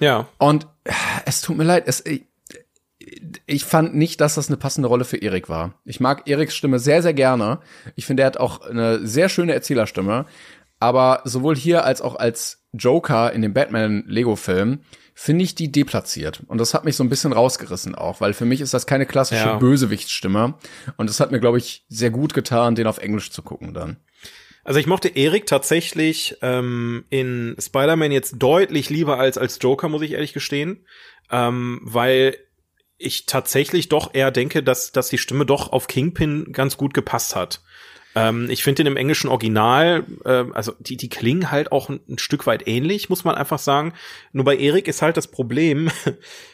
[0.00, 0.28] Ja.
[0.38, 0.92] Und äh,
[1.24, 2.26] es tut mir leid, es, ich,
[3.46, 5.74] ich fand nicht, dass das eine passende Rolle für Erik war.
[5.84, 7.60] Ich mag Eriks Stimme sehr, sehr gerne.
[7.96, 10.26] Ich finde, er hat auch eine sehr schöne Erzählerstimme.
[10.80, 14.80] Aber sowohl hier als auch als Joker in dem Batman-Lego-Film
[15.14, 16.42] finde ich die deplatziert.
[16.48, 19.06] Und das hat mich so ein bisschen rausgerissen auch, weil für mich ist das keine
[19.06, 19.56] klassische ja.
[19.56, 20.54] Bösewichtsstimme.
[20.96, 23.98] Und das hat mir, glaube ich, sehr gut getan, den auf Englisch zu gucken dann.
[24.64, 30.02] Also ich mochte Erik tatsächlich ähm, in Spider-Man jetzt deutlich lieber als als Joker, muss
[30.02, 30.86] ich ehrlich gestehen,
[31.30, 32.36] ähm, weil
[32.96, 37.36] ich tatsächlich doch eher denke, dass dass die Stimme doch auf Kingpin ganz gut gepasst
[37.36, 37.60] hat.
[38.14, 42.00] Ähm, ich finde den im englischen Original, äh, also die die klingen halt auch ein,
[42.08, 43.92] ein Stück weit ähnlich, muss man einfach sagen.
[44.32, 45.90] Nur bei Erik ist halt das Problem.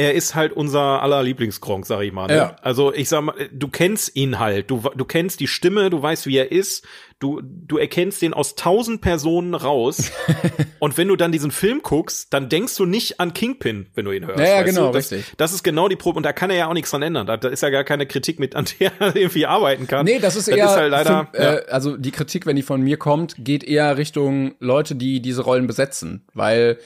[0.00, 2.26] er ist halt unser aller Lieblingskronk, sag ich mal.
[2.26, 2.36] Ne?
[2.36, 2.56] Ja.
[2.62, 6.26] Also ich sag mal, du kennst ihn halt, du, du kennst die Stimme, du weißt,
[6.26, 6.86] wie er ist,
[7.18, 10.10] du, du erkennst den aus tausend Personen raus.
[10.78, 14.12] und wenn du dann diesen Film guckst, dann denkst du nicht an Kingpin, wenn du
[14.12, 14.40] ihn hörst.
[14.40, 15.34] Ja, ja genau, das, richtig.
[15.36, 17.26] Das ist genau die Probe, und da kann er ja auch nichts dran ändern.
[17.26, 20.06] Da, da ist ja gar keine Kritik mit, an der er irgendwie arbeiten kann.
[20.06, 21.54] Nee, das ist das eher, ist halt leider, für, ja.
[21.56, 25.42] äh, also die Kritik, wenn die von mir kommt, geht eher Richtung Leute, die diese
[25.42, 26.78] Rollen besetzen, weil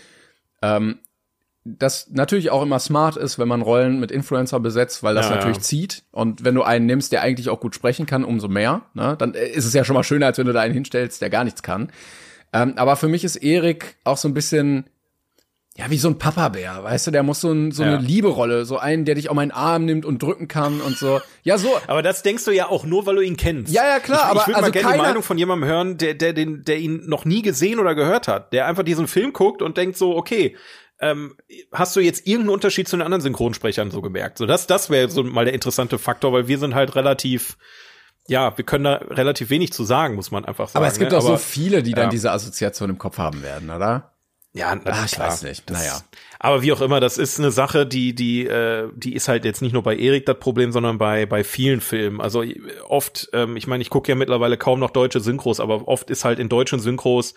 [0.63, 0.99] ähm,
[1.65, 5.37] das natürlich auch immer smart ist, wenn man Rollen mit Influencer besetzt, weil das ja,
[5.37, 5.63] natürlich ja.
[5.63, 6.03] zieht.
[6.13, 8.83] Und wenn du einen nimmst, der eigentlich auch gut sprechen kann, umso mehr.
[8.93, 9.17] Ne?
[9.19, 11.45] Dann ist es ja schon mal schöner, als wenn du da einen hinstellst, der gar
[11.45, 11.91] nichts kann.
[12.53, 14.85] Ähm, aber für mich ist Erik auch so ein bisschen,
[15.77, 17.95] ja, wie so ein Papa-Bär, weißt du, der muss so, ein, so ja.
[17.95, 21.21] eine Lieberolle, so einen, der dich auf meinen Arm nimmt und drücken kann und so.
[21.43, 21.69] Ja, so.
[21.89, 23.73] Aber das denkst du ja auch nur, weil du ihn kennst.
[23.73, 24.21] Ja, ja, klar.
[24.21, 26.63] Ich, aber ich würde also mal gerne die Meinung von jemandem hören, der, der, den,
[26.63, 29.97] der ihn noch nie gesehen oder gehört hat, der einfach diesen Film guckt und denkt
[29.97, 30.55] so, okay,
[31.05, 31.37] ähm,
[31.73, 34.39] hast du jetzt irgendeinen Unterschied zu den anderen Synchronsprechern so gemerkt?
[34.39, 37.59] So, das, das wäre so mal der interessante Faktor, weil wir sind halt relativ,
[38.27, 40.79] ja, wir können da relativ wenig zu sagen, muss man einfach sagen.
[40.79, 41.19] Aber es gibt ne?
[41.19, 42.11] auch so viele, die dann ja.
[42.11, 44.15] diese Assoziation im Kopf haben werden, oder?
[44.55, 45.29] Ja, Ach, ich klar.
[45.29, 45.69] weiß nicht.
[45.69, 46.01] Das, naja.
[46.39, 49.63] Aber wie auch immer, das ist eine Sache, die, die, äh, die ist halt jetzt
[49.63, 52.21] nicht nur bei Erik das Problem, sondern bei, bei vielen Filmen.
[52.21, 52.45] Also
[52.89, 56.25] oft, ähm, ich meine, ich gucke ja mittlerweile kaum noch deutsche Synchros, aber oft ist
[56.25, 57.35] halt in deutschen Synchros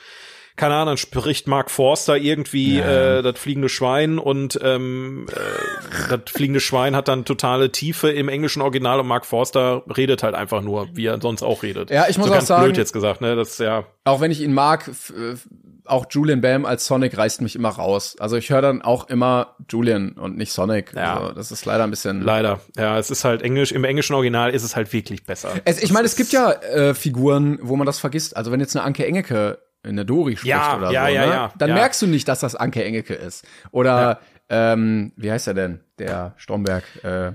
[0.57, 3.19] keine Ahnung, spricht Mark Forster irgendwie ja.
[3.19, 8.27] äh, das fliegende Schwein und ähm, äh, das fliegende Schwein hat dann totale Tiefe im
[8.27, 11.89] englischen Original und Mark Forster redet halt einfach nur, wie er sonst auch redet.
[11.91, 14.31] Ja, ich muss so auch sagen, blöd jetzt gesagt, ne, das ist ja auch wenn
[14.31, 14.89] ich ihn mag,
[15.85, 18.15] auch Julian Bam als Sonic reißt mich immer raus.
[18.19, 20.93] Also ich höre dann auch immer Julian und nicht Sonic.
[20.95, 21.19] Ja.
[21.19, 22.21] Also das ist leider ein bisschen.
[22.21, 22.59] Leider.
[22.77, 25.49] Ja, es ist halt Englisch, im englischen Original ist es halt wirklich besser.
[25.65, 28.35] Es, ich meine, es gibt ja äh, Figuren, wo man das vergisst.
[28.35, 31.25] Also wenn jetzt eine Anke Engeke in der Dori spricht ja, oder ja, so, ja,
[31.25, 31.31] ne?
[31.31, 31.75] ja, dann ja.
[31.75, 33.45] merkst du nicht, dass das Anke Engeke ist.
[33.71, 34.19] Oder
[34.49, 35.81] ähm, wie heißt er denn?
[35.99, 36.83] Der Stromberg.
[37.03, 37.33] Äh,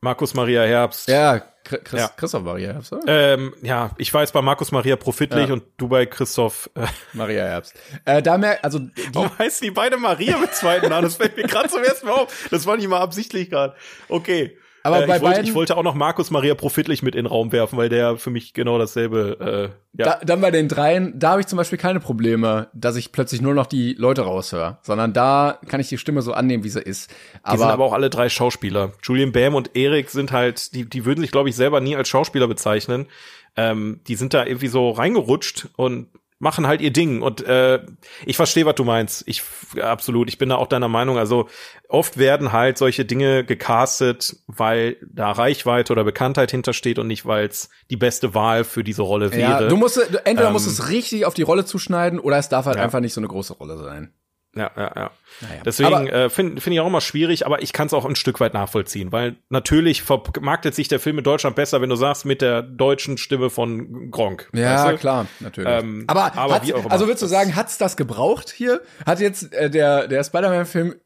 [0.00, 1.08] Markus Maria Herbst.
[1.08, 2.08] Ja, Chris, ja.
[2.08, 3.34] Christoph Maria Herbst, oder?
[3.34, 5.54] Ähm, ja, ich weiß bei Markus Maria Profitlich ja.
[5.54, 6.86] und du bei Christoph äh.
[7.12, 7.74] Maria Herbst.
[8.04, 11.04] Äh, da merkt, also die, Warum heißen die beide Maria mit zweiten Namen?
[11.04, 12.48] Das fällt mir gerade zum ersten Mal auf.
[12.50, 13.74] Das war nicht mal absichtlich gerade.
[14.08, 14.56] Okay.
[14.82, 17.24] Aber äh, bei ich, wollte, beiden, ich wollte auch noch Markus Maria Profitlich mit in
[17.24, 19.72] den Raum werfen, weil der für mich genau dasselbe.
[19.94, 20.18] Äh, ja.
[20.18, 23.40] Da, dann bei den dreien, da habe ich zum Beispiel keine Probleme, dass ich plötzlich
[23.40, 26.80] nur noch die Leute raushöre, sondern da kann ich die Stimme so annehmen, wie sie
[26.80, 27.10] ist.
[27.42, 28.92] Aber, die sind aber auch alle drei Schauspieler.
[29.02, 32.08] Julian Bam und Erik sind halt, die, die würden sich, glaube ich, selber nie als
[32.08, 33.06] Schauspieler bezeichnen.
[33.54, 36.08] Ähm, die sind da irgendwie so reingerutscht und
[36.42, 37.22] machen halt ihr Ding.
[37.22, 37.78] Und äh,
[38.26, 39.22] ich verstehe, was du meinst.
[39.26, 39.44] Ich
[39.80, 41.16] absolut, ich bin da auch deiner Meinung.
[41.16, 41.48] Also
[41.88, 47.46] oft werden halt solche Dinge gecastet, weil da Reichweite oder Bekanntheit hintersteht und nicht, weil
[47.46, 49.62] es die beste Wahl für diese Rolle wäre.
[49.62, 52.66] Ja, du musst entweder ähm, musst es richtig auf die Rolle zuschneiden oder es darf
[52.66, 52.82] halt ja.
[52.82, 54.12] einfach nicht so eine große Rolle sein.
[54.54, 55.10] Ja, ja, ja.
[55.40, 55.62] Naja.
[55.64, 58.38] Deswegen äh, finde find ich auch immer schwierig, aber ich kann es auch ein Stück
[58.38, 62.42] weit nachvollziehen, weil natürlich vermarktet sich der Film in Deutschland besser, wenn du sagst, mit
[62.42, 64.50] der deutschen Stimme von Gronk.
[64.52, 64.98] Ja, weißt du?
[64.98, 65.70] klar, natürlich.
[65.70, 66.92] Ähm, aber aber wie auch immer.
[66.92, 68.82] also würdest du sagen, hat's das gebraucht hier?
[69.06, 70.96] Hat jetzt äh, der der Spider-Man-Film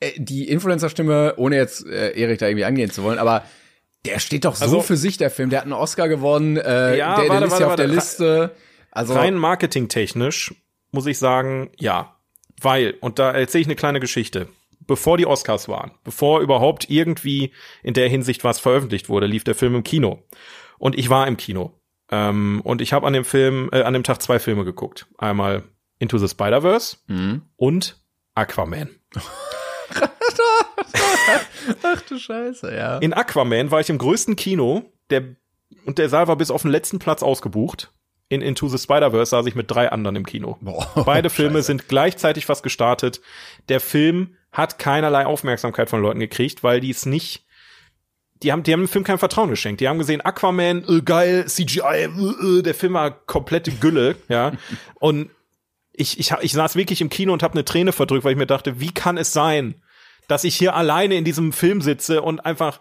[0.00, 3.44] äh, die Influencer-Stimme, ohne jetzt äh, Erik da irgendwie angehen zu wollen, aber
[4.06, 5.50] der steht doch so also, für sich, der Film.
[5.50, 7.84] Der hat einen Oscar gewonnen, äh, ja, der, der warte, ist warte, ja auf der
[7.86, 7.94] warte.
[7.94, 8.50] Liste.
[8.90, 10.54] Also rein marketingtechnisch
[10.90, 12.17] muss ich sagen, ja.
[12.60, 14.48] Weil, und da erzähle ich eine kleine Geschichte.
[14.86, 17.52] bevor die Oscars waren, bevor überhaupt irgendwie
[17.82, 20.22] in der Hinsicht was veröffentlicht wurde, lief der Film im Kino.
[20.78, 21.74] Und ich war im Kino.
[22.10, 25.06] Ähm, und ich habe an dem Film, äh, an dem Tag zwei Filme geguckt.
[25.18, 25.64] Einmal
[25.98, 27.42] Into the Spider-Verse mhm.
[27.56, 28.00] und
[28.34, 28.88] Aquaman.
[31.82, 32.98] Ach du Scheiße, ja.
[32.98, 35.36] In Aquaman war ich im größten Kino, der
[35.84, 37.92] und der Saal war bis auf den letzten Platz ausgebucht.
[38.28, 40.58] In Into the Spider-Verse saß ich mit drei anderen im Kino.
[40.60, 41.66] Boah, Beide Filme Scheiße.
[41.66, 43.20] sind gleichzeitig fast gestartet.
[43.68, 47.44] Der Film hat keinerlei Aufmerksamkeit von Leuten gekriegt, weil die es nicht
[48.42, 49.80] die haben, die haben dem Film kein Vertrauen geschenkt.
[49.80, 54.52] Die haben gesehen, Aquaman, äh, geil, CGI, äh, äh, der Film war komplette Gülle, ja.
[54.94, 55.30] Und
[55.92, 58.46] ich, ich, ich saß wirklich im Kino und habe eine Träne verdrückt, weil ich mir
[58.46, 59.82] dachte, wie kann es sein,
[60.28, 62.80] dass ich hier alleine in diesem Film sitze und einfach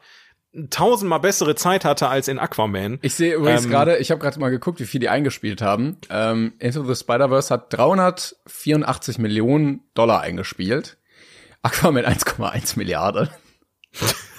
[0.69, 2.99] tausendmal bessere Zeit hatte als in Aquaman.
[3.01, 5.97] Ich sehe übrigens ähm, gerade, ich habe gerade mal geguckt, wie viel die eingespielt haben.
[6.09, 10.97] Ähm, Into the Spider-Verse hat 384 Millionen Dollar eingespielt.
[11.61, 13.29] Aquaman 1,1 Milliarden.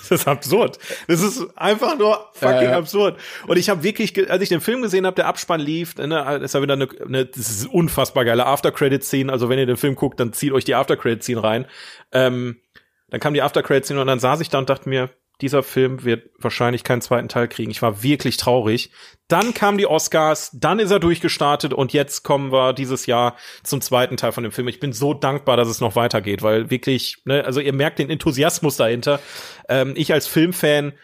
[0.08, 0.78] Das ist absurd.
[1.06, 3.18] Das ist einfach nur fucking äh, absurd.
[3.46, 6.54] Und ich habe wirklich, als ich den Film gesehen habe, der Abspann lief, ne, ist
[6.54, 9.30] ja wieder eine, eine das ist unfassbar geile After-Credit-Scene.
[9.30, 11.66] Also wenn ihr den Film guckt, dann zieht euch die After-Credit-Scene rein.
[12.12, 12.56] Ähm,
[13.10, 15.10] dann kam die After-Credit-Scene und dann saß ich da und dachte mir,
[15.40, 17.70] dieser Film wird wahrscheinlich keinen zweiten Teil kriegen.
[17.70, 18.90] Ich war wirklich traurig.
[19.28, 23.80] Dann kamen die Oscars, dann ist er durchgestartet und jetzt kommen wir dieses Jahr zum
[23.80, 24.68] zweiten Teil von dem Film.
[24.68, 28.10] Ich bin so dankbar, dass es noch weitergeht, weil wirklich, ne, also ihr merkt den
[28.10, 29.20] Enthusiasmus dahinter.
[29.68, 30.94] Ähm, ich als Filmfan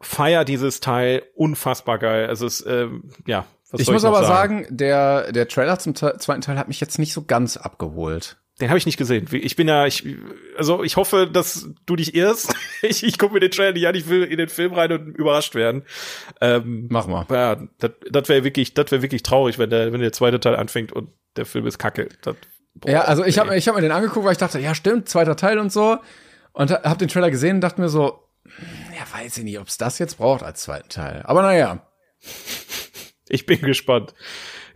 [0.00, 2.26] feier dieses Teil unfassbar geil.
[2.26, 3.46] Also es, ähm, ja.
[3.70, 4.64] Was ich muss ich aber sagen?
[4.64, 8.36] sagen, der der Trailer zum zweiten Teil hat mich jetzt nicht so ganz abgeholt.
[8.62, 9.26] Den habe ich nicht gesehen.
[9.32, 10.06] Ich bin ja, ich,
[10.56, 12.54] also ich hoffe, dass du dich irrst.
[12.82, 15.16] ich ich gucke mir den Trailer nicht an, ich will in den Film rein und
[15.16, 15.82] überrascht werden.
[16.40, 17.26] Ähm, Mach mal.
[17.28, 20.92] Ja, das, wäre wirklich, das wäre wirklich traurig, wenn der, wenn der zweite Teil anfängt
[20.92, 22.08] und der Film ist kacke.
[22.22, 22.36] Das,
[22.76, 25.08] boah, ja, also ich habe ich hab mir den angeguckt, weil ich dachte, ja stimmt,
[25.08, 25.98] zweiter Teil und so.
[26.52, 28.28] Und habe den Trailer gesehen und dachte mir so,
[28.96, 31.22] ja, weiß ich nicht, ob's das jetzt braucht als zweiten Teil.
[31.24, 31.84] Aber naja.
[33.28, 34.14] Ich bin gespannt.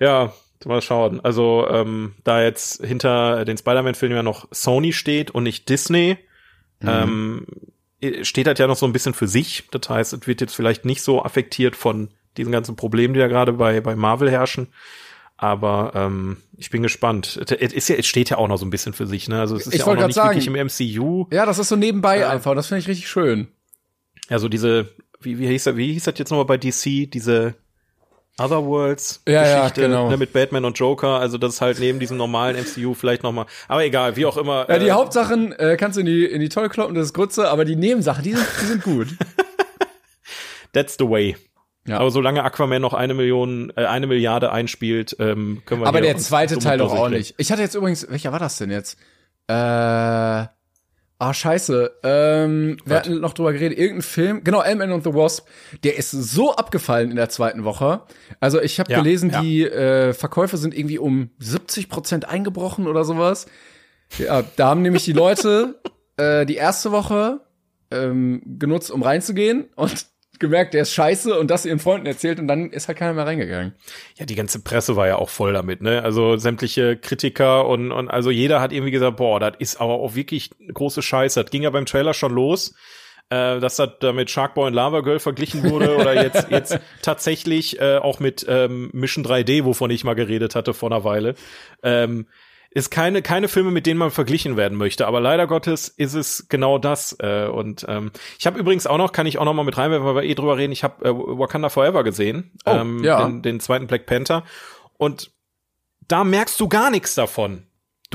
[0.00, 0.32] Ja,
[0.64, 1.20] Mal schauen.
[1.20, 6.18] Also, ähm, da jetzt hinter den Spider-Man-Filmen ja noch Sony steht und nicht Disney,
[6.80, 6.88] mhm.
[6.88, 7.46] ähm,
[8.22, 9.64] steht halt ja noch so ein bisschen für sich.
[9.70, 13.28] Das heißt, es wird jetzt vielleicht nicht so affektiert von diesen ganzen Problemen, die ja
[13.28, 14.68] gerade bei, bei Marvel herrschen.
[15.38, 17.38] Aber ähm, ich bin gespannt.
[17.46, 19.38] Es, ist ja, es steht ja auch noch so ein bisschen für sich, ne?
[19.40, 21.26] Also es ist ich ja auch noch nicht sagen, wirklich im MCU.
[21.30, 22.30] Ja, das ist so nebenbei ja.
[22.30, 22.54] einfach.
[22.54, 23.48] Das finde ich richtig schön.
[24.30, 24.88] Ja, so diese,
[25.20, 27.10] wie, wie hieß das, wie hieß das jetzt nochmal bei DC?
[27.10, 27.54] Diese
[28.38, 30.10] Otherworlds ja, Geschichte ja, genau.
[30.10, 33.32] ne, mit Batman und Joker, also das ist halt neben diesem normalen MCU vielleicht noch
[33.32, 34.66] mal, aber egal, wie auch immer.
[34.68, 37.12] Ja, die äh, Hauptsachen äh, kannst du in die in die Tolle kloppen, das ist
[37.14, 39.08] Grütze, aber die Nebensachen, die sind, die sind gut.
[40.72, 41.36] That's the way.
[41.86, 41.98] Ja.
[41.98, 45.86] Aber solange Aquaman noch eine Million, äh, eine Milliarde einspielt, ähm, können wir.
[45.86, 47.34] Aber der zweite Teil doch auch nicht.
[47.38, 48.98] Ich hatte jetzt übrigens, welcher war das denn jetzt?
[49.48, 50.46] Äh,
[51.18, 51.92] Ah, scheiße.
[52.02, 53.78] Ähm, wir hatten noch drüber geredet.
[53.78, 55.48] Irgendein Film, genau, Ant-Man and the Wasp,
[55.82, 58.02] der ist so abgefallen in der zweiten Woche.
[58.38, 59.40] Also ich habe ja, gelesen, ja.
[59.40, 63.46] die äh, Verkäufe sind irgendwie um 70 Prozent eingebrochen oder sowas.
[64.18, 65.80] Ja, da haben nämlich die Leute
[66.18, 67.40] äh, die erste Woche
[67.90, 70.06] ähm, genutzt, um reinzugehen und
[70.38, 73.26] gemerkt, der ist scheiße und das ihren Freunden erzählt und dann ist halt keiner mehr
[73.26, 73.74] reingegangen.
[74.16, 76.02] Ja, die ganze Presse war ja auch voll damit, ne?
[76.02, 80.14] Also sämtliche Kritiker und, und also jeder hat irgendwie gesagt, boah, das ist aber auch
[80.14, 81.42] wirklich große Scheiße.
[81.42, 82.74] Das ging ja beim Trailer schon los.
[83.28, 87.80] Äh, dass das da mit Sharkboy und Lava Girl verglichen wurde oder jetzt jetzt tatsächlich
[87.80, 91.34] äh, auch mit ähm, Mission 3D, wovon ich mal geredet hatte vor einer Weile.
[91.82, 92.26] Ähm,
[92.76, 95.06] ist keine keine Filme, mit denen man verglichen werden möchte.
[95.06, 97.16] Aber leider Gottes ist es genau das.
[97.18, 100.06] Äh, und ähm, ich habe übrigens auch noch, kann ich auch noch mal mit reinwerfen,
[100.06, 100.74] weil wir eh drüber reden.
[100.74, 103.24] Ich habe äh, Wakanda Forever gesehen, oh, ähm, ja.
[103.24, 104.44] den, den zweiten Black Panther.
[104.98, 105.32] Und
[106.06, 107.66] da merkst du gar nichts davon.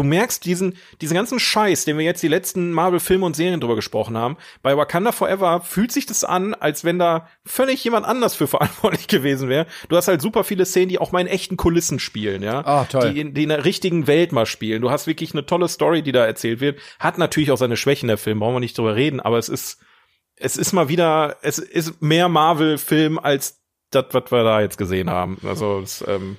[0.02, 3.76] Du merkst diesen, diesen ganzen Scheiß, den wir jetzt die letzten Marvel-Filme und Serien drüber
[3.76, 4.36] gesprochen haben.
[4.64, 9.08] Bei Wakanda Forever fühlt sich das an, als wenn da völlig jemand anders für verantwortlich
[9.08, 9.68] gewesen wäre.
[9.89, 12.66] Du hast halt super viele Szenen, die auch mal in echten Kulissen spielen, ja.
[12.66, 13.14] Ah, toll.
[13.14, 14.82] Die in, die in der richtigen Welt mal spielen.
[14.82, 16.80] Du hast wirklich eine tolle Story, die da erzählt wird.
[16.99, 19.78] Hat natürlich auch seine Schwächen, der Film, brauchen wir nicht drüber reden, aber es ist,
[20.36, 23.61] es ist mal wieder, es ist mehr Marvel-Film als
[23.92, 25.38] das, was wir da jetzt gesehen haben.
[25.44, 26.38] Also, es, ähm,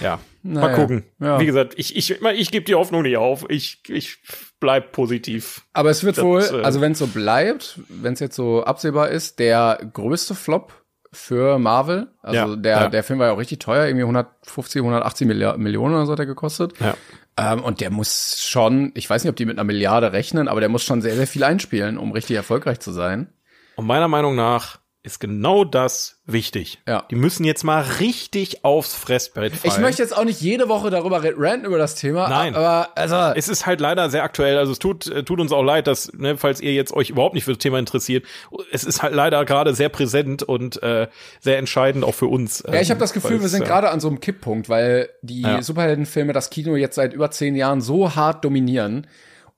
[0.00, 0.18] ja.
[0.42, 1.04] Naja, Mal gucken.
[1.20, 1.40] Ja.
[1.40, 3.44] Wie gesagt, ich, ich, ich, ich gebe die Hoffnung nicht auf.
[3.48, 4.18] Ich, ich
[4.60, 5.62] bleib positiv.
[5.72, 8.62] Aber es wird das, wohl, äh, also wenn es so bleibt, wenn es jetzt so
[8.62, 10.72] absehbar ist, der größte Flop
[11.12, 12.08] für Marvel.
[12.22, 12.88] Also ja, der, ja.
[12.88, 16.18] der Film war ja auch richtig teuer, irgendwie 150, 180 Milliard Millionen oder so hat
[16.18, 16.74] er gekostet.
[16.80, 16.94] Ja.
[17.36, 20.60] Ähm, und der muss schon, ich weiß nicht, ob die mit einer Milliarde rechnen, aber
[20.60, 23.28] der muss schon sehr, sehr viel einspielen, um richtig erfolgreich zu sein.
[23.76, 26.80] Und meiner Meinung nach ist genau das wichtig.
[26.86, 27.04] Ja.
[27.10, 29.72] Die müssen jetzt mal richtig aufs Fressbrett fallen.
[29.72, 32.28] Ich möchte jetzt auch nicht jede Woche darüber ranten über das Thema.
[32.28, 32.54] Nein.
[32.54, 33.16] Aber, also.
[33.36, 34.58] es ist halt leider sehr aktuell.
[34.58, 37.34] Also es tut, äh, tut uns auch leid, dass, ne, falls ihr jetzt euch überhaupt
[37.34, 38.26] nicht für das Thema interessiert,
[38.72, 41.06] es ist halt leider gerade sehr präsent und äh,
[41.40, 42.64] sehr entscheidend auch für uns.
[42.66, 45.42] Ja, ich habe das Gefühl, wir sind äh, gerade an so einem Kipppunkt, weil die
[45.42, 45.62] Ja.
[45.62, 49.06] Superheldenfilme das Kino jetzt seit über zehn Jahren so hart dominieren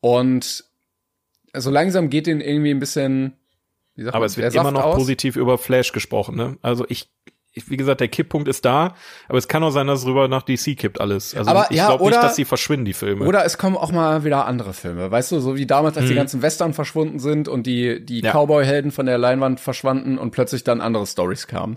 [0.00, 0.64] und
[1.54, 3.36] so langsam geht denen irgendwie ein bisschen,
[4.08, 4.96] Aber man, es wird immer noch aus.
[4.96, 6.36] positiv über Flash gesprochen.
[6.36, 6.56] Ne?
[6.62, 7.10] Also ich,
[7.52, 8.94] ich, wie gesagt, der Kipppunkt ist da,
[9.28, 11.34] aber es kann auch sein, dass es rüber nach DC kippt alles.
[11.34, 13.26] Also Aber ich ja, glaube nicht, dass die verschwinden, die Filme.
[13.26, 16.12] Oder es kommen auch mal wieder andere Filme, weißt du, so wie damals, als die
[16.12, 16.16] Mhm.
[16.18, 18.30] ganzen Western verschwunden sind und die, die Ja.
[18.32, 21.76] Cowboy-Helden von der Leinwand verschwanden und plötzlich dann andere Stories kamen.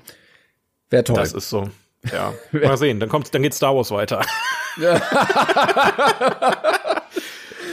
[0.92, 1.16] Wäre toll.
[1.18, 1.70] das ist so.
[2.12, 3.00] Ja, mal sehen.
[3.00, 4.22] Dann kommt, dann geht Star Wars weiter.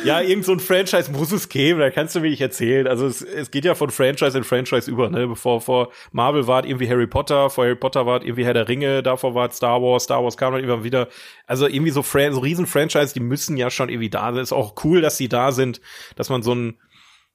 [0.05, 1.81] ja, irgend so ein Franchise muss es geben.
[1.81, 2.87] Da kannst du mir nicht erzählen.
[2.87, 5.11] Also es, es geht ja von Franchise in Franchise über.
[5.11, 8.45] Ne, bevor vor Marvel war es irgendwie Harry Potter, vor Harry Potter war es irgendwie
[8.45, 11.09] Herr der Ringe, davor war es Star Wars, Star Wars kam dann immer wieder.
[11.47, 14.43] Also irgendwie so, Fran so riesen Franchise, die müssen ja schon irgendwie da sein.
[14.43, 15.81] Ist auch cool, dass sie da sind,
[16.17, 16.79] dass man so ein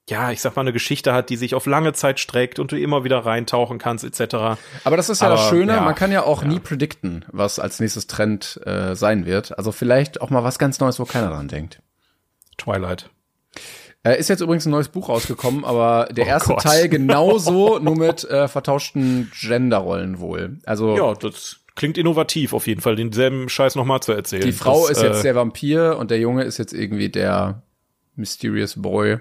[0.07, 2.79] ja, ich sag mal, eine Geschichte hat, die sich auf lange Zeit streckt und du
[2.79, 4.57] immer wieder reintauchen kannst, etc.
[4.83, 6.47] Aber das ist ja das Aber, Schöne, ja, man kann ja auch ja.
[6.47, 9.57] nie predikten, was als nächstes Trend äh, sein wird.
[9.57, 11.81] Also vielleicht auch mal was ganz Neues, wo keiner dran denkt.
[12.57, 13.09] Twilight.
[14.03, 16.61] Äh, ist jetzt übrigens ein neues Buch rausgekommen, aber der Oh erste Gott.
[16.63, 20.59] Teil genauso, nur mit äh, vertauschten Genderrollen wohl.
[20.65, 24.43] Also Ja, das klingt innovativ auf jeden Fall, denselben Scheiß nochmal zu erzählen.
[24.43, 27.63] die Frau das, ist jetzt äh, der Vampir und der Junge ist jetzt irgendwie der
[28.15, 29.17] Mysterious Boy,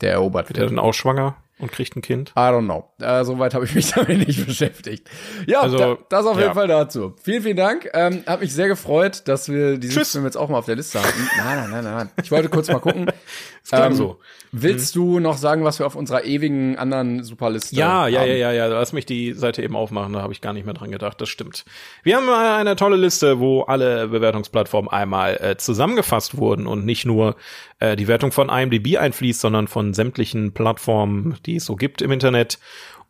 [0.00, 0.72] der erobert Wird er wird.
[0.72, 2.30] dann auch schwanger und kriegt ein Kind?
[2.36, 2.84] I don't know.
[3.00, 5.08] Äh, Soweit habe ich mich damit nicht beschäftigt.
[5.46, 6.54] Ja, Also, da, das auf jeden ja.
[6.54, 7.14] Fall dazu.
[7.22, 7.88] Vielen, vielen Dank.
[7.94, 10.12] Ähm, hat mich sehr gefreut, dass wir diesen Tschüss.
[10.12, 11.28] Film jetzt auch mal auf der Liste hatten.
[11.38, 12.10] Nein, nein, nein, nein.
[12.22, 13.06] Ich wollte kurz mal gucken.
[13.70, 14.18] Ähm, so.
[14.50, 18.28] Willst du noch sagen, was wir auf unserer ewigen anderen Superliste Ja, ja, haben?
[18.28, 18.66] ja, ja, ja.
[18.66, 21.20] Lass mich die Seite eben aufmachen, da habe ich gar nicht mehr dran gedacht.
[21.20, 21.64] Das stimmt.
[22.02, 27.36] Wir haben eine tolle Liste, wo alle Bewertungsplattformen einmal äh, zusammengefasst wurden und nicht nur
[27.78, 32.10] äh, die Wertung von IMDb einfließt, sondern von sämtlichen Plattformen, die es so gibt im
[32.10, 32.58] Internet.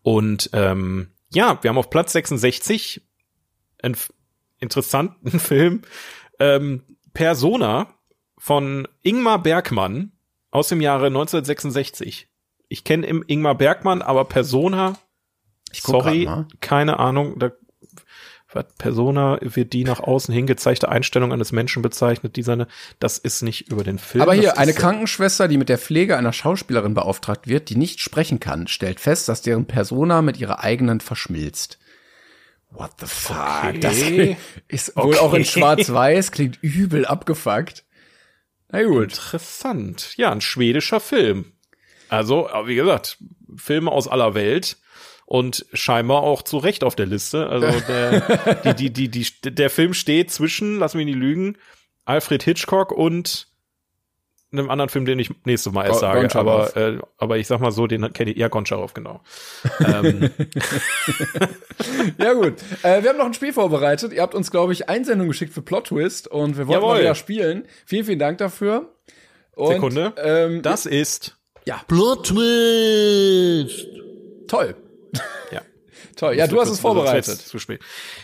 [0.03, 3.03] Und ähm, ja, wir haben auf Platz 66
[3.83, 3.97] einen
[4.59, 5.83] interessanten Film,
[6.39, 6.83] ähm,
[7.13, 7.95] Persona
[8.39, 10.13] von Ingmar Bergmann
[10.51, 12.29] aus dem Jahre 1966.
[12.69, 14.99] Ich kenne im Ingmar Bergmann, aber Persona,
[15.73, 16.29] sorry,
[16.61, 17.53] keine Ahnung, da
[18.55, 22.67] was Persona wird die nach außen hin gezeigte Einstellung eines Menschen bezeichnet, die seine,
[22.99, 24.23] das ist nicht über den Film.
[24.23, 28.41] Aber hier, eine Krankenschwester, die mit der Pflege einer Schauspielerin beauftragt wird, die nicht sprechen
[28.41, 31.79] kann, stellt fest, dass deren Persona mit ihrer eigenen verschmilzt.
[32.71, 33.37] What the fuck?
[33.69, 33.79] Okay.
[33.81, 33.97] Das
[34.69, 35.51] ist wohl auch in Okay.
[35.51, 37.85] schwarz-weiß, klingt übel abgefuckt.
[38.71, 39.13] Na gut.
[39.13, 40.15] Interessant.
[40.17, 41.53] Ja, ein schwedischer Film.
[42.09, 43.19] Also, wie gesagt,
[43.57, 44.79] Filme aus aller Welt
[45.33, 47.47] und scheinbar auch zu Recht auf der Liste.
[47.47, 51.57] Also der, die, die, die, die, der Film steht zwischen, lass mich nicht lügen,
[52.05, 53.49] Alfred Hitchcock und
[54.53, 56.21] einem anderen Film, den ich nächstes Mal erst sage.
[56.21, 56.77] Goncharov.
[56.77, 59.23] Aber, äh, aber ich sag mal so, den kenne ich, ja, Goncharov, genau.
[59.81, 60.29] ähm,
[62.19, 62.57] Ja gut.
[62.83, 64.13] Äh, wir haben noch ein Spiel vorbereitet.
[64.13, 66.99] Ihr habt uns, glaube ich, Einsendung geschickt für Plot Twist und wir mal Jawohl.
[67.01, 67.65] wieder spielen.
[67.87, 68.93] Vielen, vielen Dank dafür.
[69.55, 70.13] Und, Sekunde.
[70.19, 71.39] Ähm, das ist,
[71.87, 73.87] Plot Twist.
[74.47, 74.77] toll.
[75.51, 75.63] Ja.
[76.17, 76.35] Toll.
[76.35, 77.39] Ja, du hast es vorbereitet.
[77.39, 77.81] Zu spät.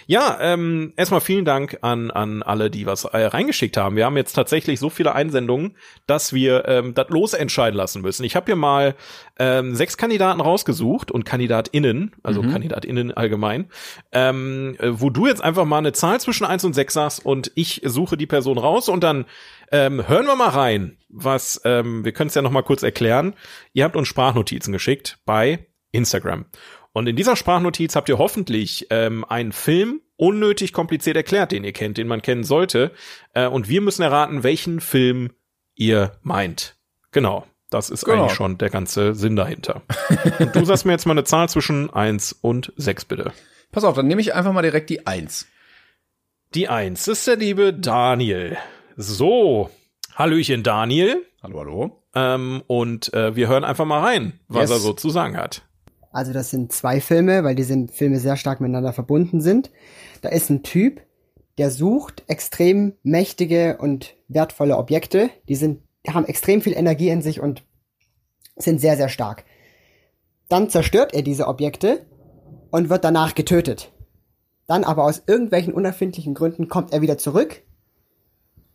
[0.07, 3.97] Ja, ähm, erstmal vielen Dank an, an alle, die was äh, reingeschickt haben.
[3.97, 5.77] Wir haben jetzt tatsächlich so viele Einsendungen,
[6.07, 8.25] dass wir ähm, das losentscheiden lassen müssen.
[8.25, 8.95] Ich habe hier mal
[9.39, 13.69] ähm, sechs Kandidaten rausgesucht und KandidatInnen, also KandidatInnen allgemein,
[14.13, 17.53] ähm, äh, wo du jetzt einfach mal eine Zahl zwischen eins und sechs sagst und
[17.55, 19.27] ich suche die Person raus und dann
[19.71, 23.35] ähm, hören wir mal rein, was, ähm, wir können es ja noch mal kurz erklären.
[23.73, 26.47] Ihr habt uns Sprachnotizen geschickt bei Instagram.
[26.99, 31.73] Und in dieser Sprachnotiz habt ihr hoffentlich ähm, einen Film unnötig kompliziert erklärt, den ihr
[31.73, 32.91] kennt, den man kennen sollte.
[33.35, 35.31] Äh, und wir müssen erraten, welchen Film
[35.77, 36.75] ihr meint.
[37.13, 37.47] Genau.
[37.71, 38.23] Das ist Genau.
[38.25, 39.83] eigentlich schon der ganze Sinn dahinter.
[40.41, 43.33] und du sagst mir jetzt mal eine Zahl zwischen eins und sechs bitte.
[43.71, 45.47] Pass auf, dann nehme ich einfach mal direkt die Eins.
[46.55, 48.57] Die eins ist der liebe Daniel.
[48.97, 49.71] So.
[50.17, 51.25] Hallöchen, Daniel.
[51.43, 52.03] Hallo, hallo.
[52.15, 54.71] Ähm, und äh, wir hören einfach mal rein, was Yes.
[54.71, 55.63] er so zu sagen hat.
[56.11, 59.71] Also das sind zwei Filme, weil diese Filme sehr stark miteinander verbunden sind.
[60.23, 61.03] Da ist ein Typ,
[61.59, 65.31] der sucht extrem mächtige und wertvolle Objekte.
[65.49, 67.65] Die sind, haben extrem viel Energie in sich und
[68.57, 69.45] sind sehr, sehr stark.
[70.49, 72.07] Dann zerstört er diese Objekte
[72.71, 73.93] und wird danach getötet.
[74.67, 77.63] Dann aber aus irgendwelchen unerfindlichen Gründen kommt er wieder zurück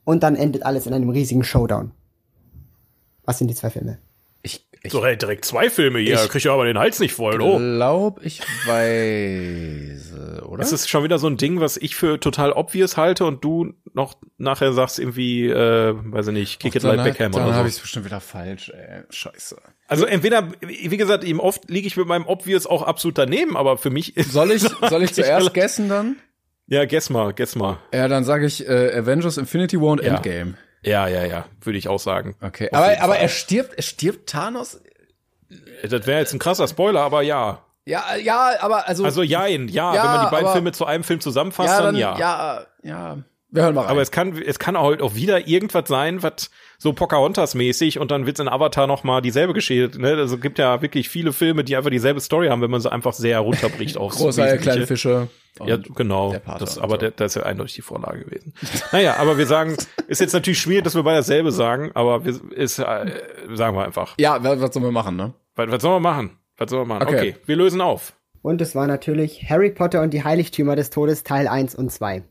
[0.03, 1.91] und dann endet alles in einem riesigen Showdown.
[3.25, 3.99] Was sind die zwei Filme?
[4.85, 7.41] Ich so, hey, direkt zwei Filme hier, Ich- krieg ja aber den Hals nicht voll,
[7.41, 7.57] oh.
[7.57, 10.13] Glaub, ich weiß,
[10.45, 10.57] oder?
[10.57, 13.73] Das ist schon wieder so ein Ding, was ich für total obvious halte und du
[13.93, 17.63] noch nachher sagst irgendwie, äh, weiß ich nicht, Kick it like Beckham dann oder habe
[17.63, 17.69] so.
[17.69, 19.03] ich es bestimmt wieder falsch, ey.
[19.09, 19.55] Scheiße.
[19.87, 23.77] Also entweder, wie gesagt, eben oft liege ich mit meinem obvious auch absolut daneben, aber
[23.77, 26.17] für mich ist Soll ich, soll ich zuerst guessen dann?
[26.67, 27.77] Ja, guess mal, guess mal.
[27.93, 30.15] Ja, dann sage ich äh, Avengers Infinity War und Ja.
[30.15, 30.55] Endgame.
[30.83, 32.35] Ja, ja, ja, würde ich auch sagen.
[32.41, 34.81] Okay, Auf aber, aber er stirbt, er stirbt Thanos?
[35.83, 37.63] Das wäre jetzt ein krasser Spoiler, aber ja.
[37.85, 40.85] Ja, ja, aber also, Also jein, ja, Ja, wenn man die beiden aber- Filme zu
[40.85, 42.17] einem Film zusammenfasst, ja, dann, dann, ja.
[42.17, 43.17] ja, ja.
[43.53, 43.91] Wir hören mal rein.
[43.91, 46.49] Aber es kann, es kann halt auch wieder irgendwas sein, was
[46.79, 50.01] so Pocahontas-mäßig und dann wird's in Avatar noch mal dieselbe Geschichte.
[50.01, 50.15] Ne?
[50.15, 53.13] Also gibt ja wirklich viele Filme, die einfach dieselbe Story haben, wenn man sie einfach
[53.13, 54.57] sehr runterbricht großer Wesentliche.
[54.57, 55.27] kleine Fische.
[55.63, 56.35] Ja, genau.
[56.59, 56.97] Das, aber so.
[56.97, 58.55] der, das ist ja eindeutig die Vorlage gewesen.
[58.91, 59.77] naja, aber wir sagen,
[60.07, 63.05] ist jetzt natürlich schwierig, dass wir beide dasselbe sagen, aber wir, ist, äh,
[63.53, 64.15] sagen wir einfach.
[64.19, 65.33] Ja, was, was sollen wir machen, ne?
[65.55, 66.31] Was, was sollen wir machen?
[66.57, 67.07] Was sollen wir machen?
[67.07, 67.15] Okay.
[67.15, 68.13] Okay, wir lösen auf.
[68.41, 72.23] Und es war natürlich Harry Potter und die Heiligtümer des Todes Teil 1 und 2.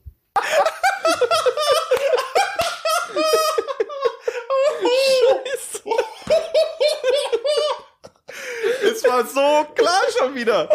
[9.12, 10.68] war so klar schon wieder.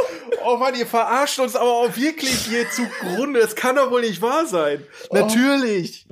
[0.45, 3.39] Oh Mann, ihr verarscht uns aber auch wirklich hier zugrunde.
[3.39, 4.83] Es kann doch wohl nicht wahr sein.
[5.11, 6.07] Natürlich.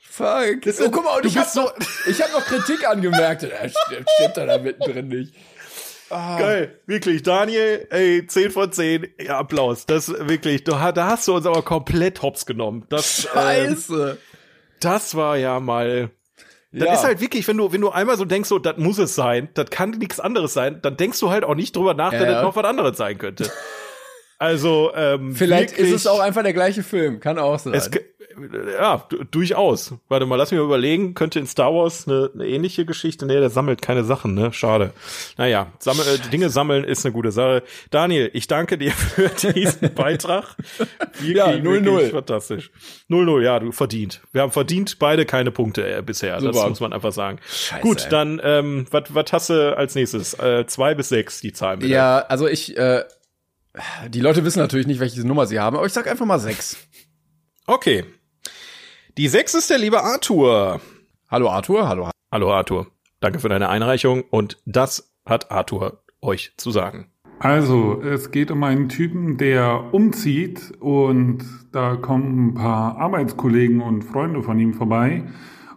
[0.00, 0.62] Fuck.
[0.62, 1.74] Das oh, guck mal, und du ich hab bist noch,
[2.06, 3.42] ich hab noch Kritik angemerkt.
[3.42, 5.34] Er stimmt, stimmt da mittendrin nicht.
[6.08, 9.86] Geil, wirklich, Daniel, ey, 10 von 10, ja, Applaus.
[9.86, 12.86] Das wirklich, du, ha- da hast du uns aber komplett hops genommen.
[12.88, 14.18] Das, Scheiße.
[14.78, 16.10] das war ja mal.
[16.76, 16.94] Das Ja.
[16.94, 19.48] ist halt wirklich, wenn du, wenn du einmal so denkst, so, das muss es sein,
[19.54, 22.32] das kann nichts anderes sein, dann denkst du halt auch nicht drüber nach, dass Ja.
[22.32, 23.50] das noch was anderes sein könnte.
[24.38, 27.20] Also, ähm, Vielleicht wirklich, ist es auch einfach der gleiche Film.
[27.20, 27.74] Kann auch sein.
[27.74, 27.90] Es,
[28.80, 29.94] ja, du- durchaus.
[30.08, 31.14] Warte mal, lass mich mal überlegen.
[31.14, 33.26] Könnte in Star Wars eine, eine ähnliche Geschichte?
[33.26, 34.52] Nee, der sammelt keine Sachen, ne?
[34.52, 34.92] Schade.
[35.38, 37.62] Naja, sammel, äh, Dinge sammeln ist eine gute Sache.
[37.90, 40.56] Daniel, ich danke dir für diesen Beitrag.
[41.20, 41.84] Wirklich, Ja, 0-0.
[41.84, 42.70] wirklich Fantastisch.
[43.08, 44.20] 0-0, ja, du verdient.
[44.32, 46.34] Wir haben verdient beide keine Punkte äh, bisher.
[46.40, 46.68] Das Super.
[46.68, 47.38] muss man einfach sagen.
[47.48, 48.10] Scheiße, Gut, ey.
[48.10, 50.34] dann, ähm, was was hast du als nächstes?
[50.34, 51.92] Äh, zwei bis sechs, die Zahlen bitte.
[51.92, 53.04] ja, also ich, äh,
[54.08, 56.76] die Leute wissen natürlich nicht, welche Nummer sie haben, aber ich sag einfach mal sechs.
[57.66, 58.04] Okay.
[59.16, 60.80] Die sechs ist der liebe Arthur.
[61.28, 62.10] Hallo Arthur, hallo.
[62.30, 62.88] Hallo Arthur,
[63.20, 67.10] danke für deine Einreichung und das hat Arthur euch zu sagen.
[67.38, 74.02] Also, es geht um einen Typen, der umzieht und da kommen ein paar Arbeitskollegen und
[74.02, 75.24] Freunde von ihm vorbei,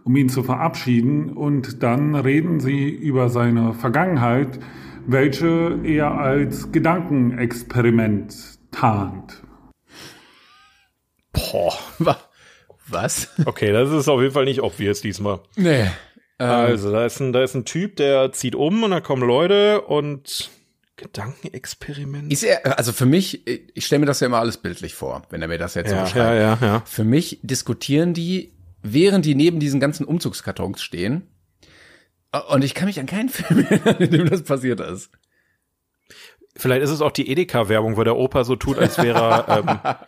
[0.03, 4.59] um ihn zu verabschieden und dann reden sie über seine Vergangenheit,
[5.07, 8.35] welche er als Gedankenexperiment
[8.71, 9.41] tarnt.
[11.33, 11.73] Boah.
[11.99, 12.17] Wa-
[12.89, 13.29] Was?
[13.45, 15.39] Okay, das ist auf jeden Fall nicht obvious diesmal.
[15.55, 15.81] Nee.
[16.39, 19.23] Ähm, Also, da ist ein, da ist ein Typ, der zieht um und dann kommen
[19.27, 20.49] Leute und
[20.95, 22.31] Gedankenexperiment.
[22.31, 25.41] Ist er, also für mich, ich stelle mir das ja immer alles bildlich vor, wenn
[25.41, 26.25] er mir das jetzt so ja, beschreibt.
[26.25, 26.83] ja, ja, ja.
[26.85, 28.53] Für mich diskutieren die,
[28.83, 31.27] während die neben diesen ganzen Umzugskartons stehen.
[32.39, 35.09] Und ich kann mich an keinen Film erinnern, in dem das passiert ist.
[36.55, 39.57] Vielleicht ist es auch die Edeka-Werbung, wo der Opa so tut, als wäre er,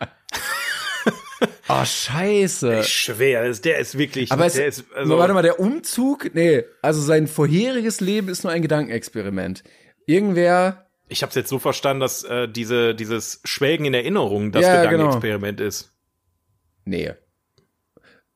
[0.00, 2.82] ähm, Oh, scheiße.
[2.82, 3.44] schwer.
[3.44, 7.28] ist- Der ist wirklich, Aber es, ist, also, warte mal, der Umzug, nee, also sein
[7.28, 9.62] vorheriges Leben ist nur ein Gedankenexperiment.
[10.06, 14.62] Irgendwer, ich habe es jetzt so verstanden, dass äh, diese, dieses Schwelgen in Erinnerung das
[14.64, 14.90] Ja, genau.
[14.90, 15.92] Gedankenexperiment ist.
[16.84, 17.12] nee.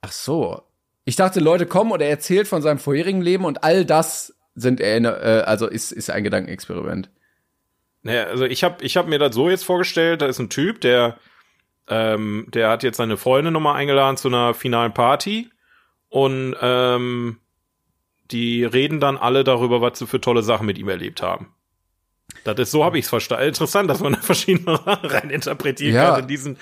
[0.01, 0.62] Ach so.
[1.05, 4.80] Ich dachte, Leute kommen und er erzählt von seinem vorherigen Leben und all das sind
[4.80, 7.11] äh, also ist, ist ein Gedankenexperiment.
[8.02, 10.80] Naja, also ich habe ich hab mir das so jetzt vorgestellt, da ist ein Typ,
[10.80, 11.18] der,
[11.88, 15.50] ähm, der hat jetzt seine Freundin nochmal eingeladen zu einer finalen Party
[16.09, 17.38] und ähm,
[18.30, 21.55] die reden dann alle darüber, was sie für tolle Sachen mit ihm erlebt haben.
[22.44, 23.46] Das ist so habe ich es verstanden.
[23.48, 26.11] Interessant, dass man da verschiedene Sachen rein interpretieren Ja.
[26.12, 26.59] kann in diesen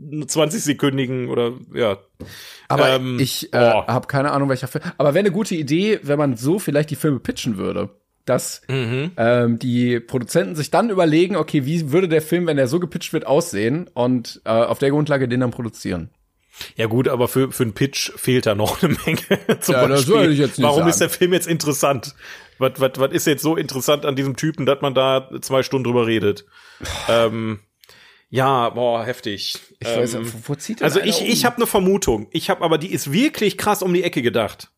[0.00, 1.98] 20-sekündigen oder ja.
[2.68, 3.86] Aber Ähm, ich äh, boah.
[3.86, 4.84] habe keine Ahnung, welcher Film.
[4.98, 7.90] Aber wäre eine gute Idee, wenn man so vielleicht die Filme pitchen würde.
[8.24, 9.10] Dass Mhm.
[9.16, 13.12] ähm, die Produzenten sich dann überlegen, okay, wie würde der Film, wenn er so gepitcht
[13.12, 16.10] wird, aussehen und äh, auf der Grundlage den dann produzieren.
[16.76, 19.18] Ja gut, aber für, für einen Pitch fehlt da noch eine Menge.
[19.60, 20.90] Zum Ja, das Beispiel, soll ich jetzt nicht warum sagen.
[20.90, 22.14] ist der Film jetzt interessant?
[22.58, 25.84] Was, was, was ist jetzt so interessant an diesem Typen, dass man da zwei Stunden
[25.84, 26.44] drüber redet?
[27.08, 27.58] ähm,
[28.32, 29.58] ja, boah, heftig.
[29.78, 30.16] Ich ähm, weiß,
[30.48, 31.26] wo, zieht denn also ich, um?
[31.26, 32.28] ich habe eine Vermutung.
[32.30, 34.70] Ich habe aber, die ist wirklich krass um die Ecke gedacht.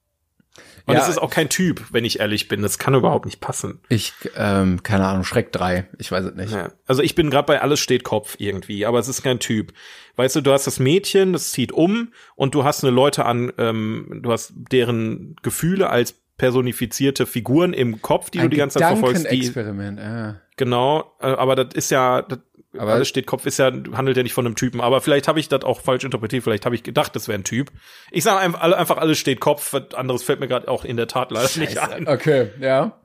[0.87, 2.63] Und Ja, es ist auch kein Typ, wenn ich ehrlich bin.
[2.63, 3.79] Das kann überhaupt nicht passen.
[3.89, 5.87] Ich, ähm, keine Ahnung, Schreck 3.
[5.99, 6.53] Ich weiß es nicht.
[6.53, 6.73] Ja.
[6.87, 9.73] Also ich bin gerade bei alles steht Kopf irgendwie, aber es ist kein Typ.
[10.17, 13.53] Weißt du, du hast das Mädchen, das zieht um und du hast eine Leute an,
[13.57, 18.81] ähm, du hast deren Gefühle als personifizierte Figuren im Kopf, die Ein du die ganze
[18.81, 19.31] Zeit verfolgst.
[19.31, 20.41] Die, Experiment, ja.
[20.57, 22.41] Genau, äh, aber das ist ja, das,
[22.79, 25.41] aber alles steht Kopf ist ja handelt ja nicht von einem Typen, aber vielleicht habe
[25.41, 27.71] ich das auch falsch interpretiert, vielleicht habe ich gedacht, das wäre ein Typ.
[28.11, 31.09] Ich sage einfach, einfach alles steht Kopf, was anderes fällt mir gerade auch in der
[31.09, 31.61] Tat leider Scheiße.
[31.61, 32.09] nicht ein.
[32.09, 33.01] Okay, ja.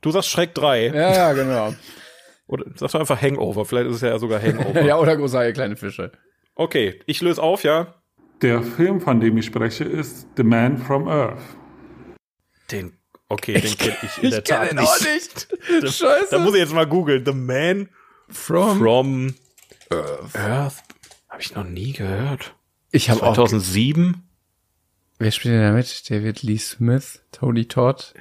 [0.00, 0.86] Du sagst Schreck 3.
[0.86, 1.74] Ja, ja, genau.
[2.46, 4.80] oder sagst du einfach Hangover, vielleicht ist es ja sogar Hangover.
[4.84, 6.12] ja, oder große kleine Fische.
[6.54, 7.94] Okay, ich löse auf, ja.
[8.42, 11.42] Der Film, von dem ich spreche, ist The Man from Earth.
[12.70, 13.00] Den
[13.30, 14.82] Okay, den kenne ich in ich der Tat nicht.
[14.82, 15.48] Auch nicht.
[15.94, 16.26] Scheiße.
[16.32, 17.24] Da muss ich jetzt mal googeln.
[17.24, 17.88] The Man
[18.32, 19.34] from, from
[19.90, 20.34] Earth.
[20.34, 20.82] Earth.
[21.28, 22.54] Habe ich noch nie gehört.
[22.90, 24.14] Ich habe 2007.
[24.14, 24.20] Auch
[25.18, 26.10] Wer spielt denn da mit?
[26.10, 28.14] David Lee Smith, Tony Todd.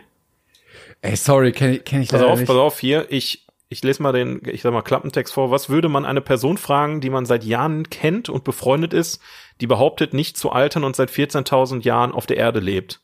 [1.02, 2.48] Ey, sorry, kenne ich, kenn ich pass leider auf, nicht.
[2.48, 5.50] Pass auf, hier, ich, ich lese mal den, ich sag mal, Klappentext vor.
[5.50, 9.22] Was würde man eine Person fragen, die man seit Jahren kennt und befreundet ist,
[9.62, 13.02] die behauptet, nicht zu altern und seit 14.000 Jahren auf der Erde lebt?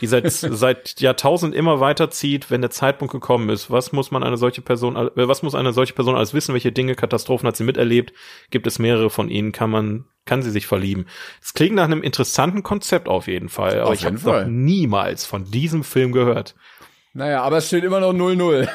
[0.00, 3.70] Die seit, seit Jahrtausend immer weiterzieht, wenn der Zeitpunkt gekommen ist.
[3.70, 6.52] Was muss man eine solche Person, äh, was muss eine solche Person alles wissen?
[6.54, 8.12] Welche Dinge, Katastrophen hat sie miterlebt?
[8.50, 9.52] Gibt es mehrere von ihnen?
[9.52, 11.06] Kann man, kann sie sich verlieben?
[11.42, 15.26] Es klingt nach einem interessanten Konzept auf jeden Fall, aber auf ich habe noch niemals
[15.26, 16.54] von diesem Film gehört.
[17.12, 18.68] Naja, aber es steht immer noch 0-0.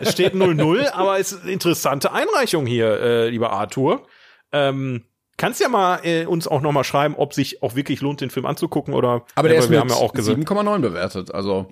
[0.00, 4.06] es steht 0-0, aber es ist eine interessante Einreichung hier, äh, lieber Arthur.
[4.52, 5.04] Ähm,
[5.36, 8.30] Kannst ja mal äh, uns auch noch mal schreiben, ob sich auch wirklich lohnt, den
[8.30, 9.24] Film anzugucken oder.
[9.34, 11.68] Aber der ja, ist wir mit ja auch 7,9 bewertet, also.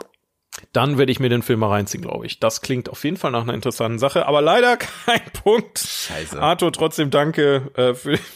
[0.72, 2.40] Dann werde ich mir den Film mal reinziehen, glaube ich.
[2.40, 5.78] Das klingt auf jeden Fall nach einer interessanten Sache, aber leider kein Punkt.
[5.78, 6.40] Scheiße.
[6.40, 8.18] Arthur, trotzdem danke äh, für.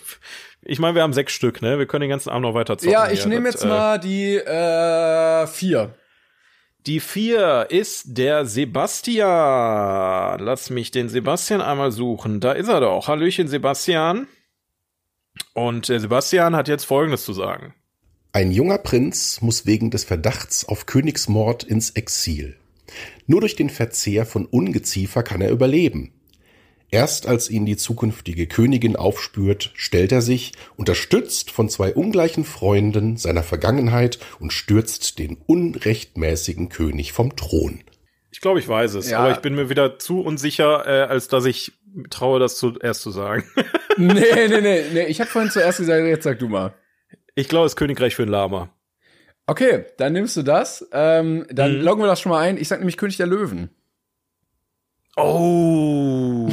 [0.67, 1.79] Ich meine, wir haben sechs Stück, ne?
[1.79, 2.91] Wir können den ganzen Abend noch weiter zocken.
[2.91, 5.93] Ja, ich nehme jetzt äh, mal die äh, vier.
[6.87, 10.39] Die vier ist der Sebastian.
[10.41, 12.41] Lass mich den Sebastian einmal suchen.
[12.41, 13.09] Da ist er doch.
[13.09, 14.27] Hallöchen, Sebastian.
[15.53, 17.75] Und äh, Sebastian hat jetzt Folgendes zu sagen.
[18.33, 22.57] Ein junger Prinz muss wegen des Verdachts auf Königsmord ins Exil.
[23.27, 26.13] Nur durch den Verzehr von Ungeziefer kann er überleben.
[26.91, 33.17] Erst als ihn die zukünftige Königin aufspürt, stellt er sich, unterstützt von zwei ungleichen Freunden
[33.17, 37.83] seiner Vergangenheit und stürzt den unrechtmäßigen König vom Thron.
[38.31, 39.19] Ich glaube, ich weiß es, ja.
[39.21, 41.73] aber ich bin mir wieder zu unsicher, äh, als dass ich
[42.11, 43.45] traue, das zuerst zu sagen.
[43.97, 44.13] nee,
[44.49, 45.07] nee, nee, nee.
[45.07, 46.75] Ich habe vorhin zuerst gesagt, jetzt sag du mal.
[47.35, 48.71] Ich glaube, das Königreich für ein Lama.
[49.47, 50.89] Okay, dann nimmst du das.
[50.93, 51.85] Ähm, dann mhm.
[51.85, 52.57] loggen wir das schon mal ein.
[52.57, 53.71] Ich sag nämlich König der Löwen.
[55.17, 56.51] Oh.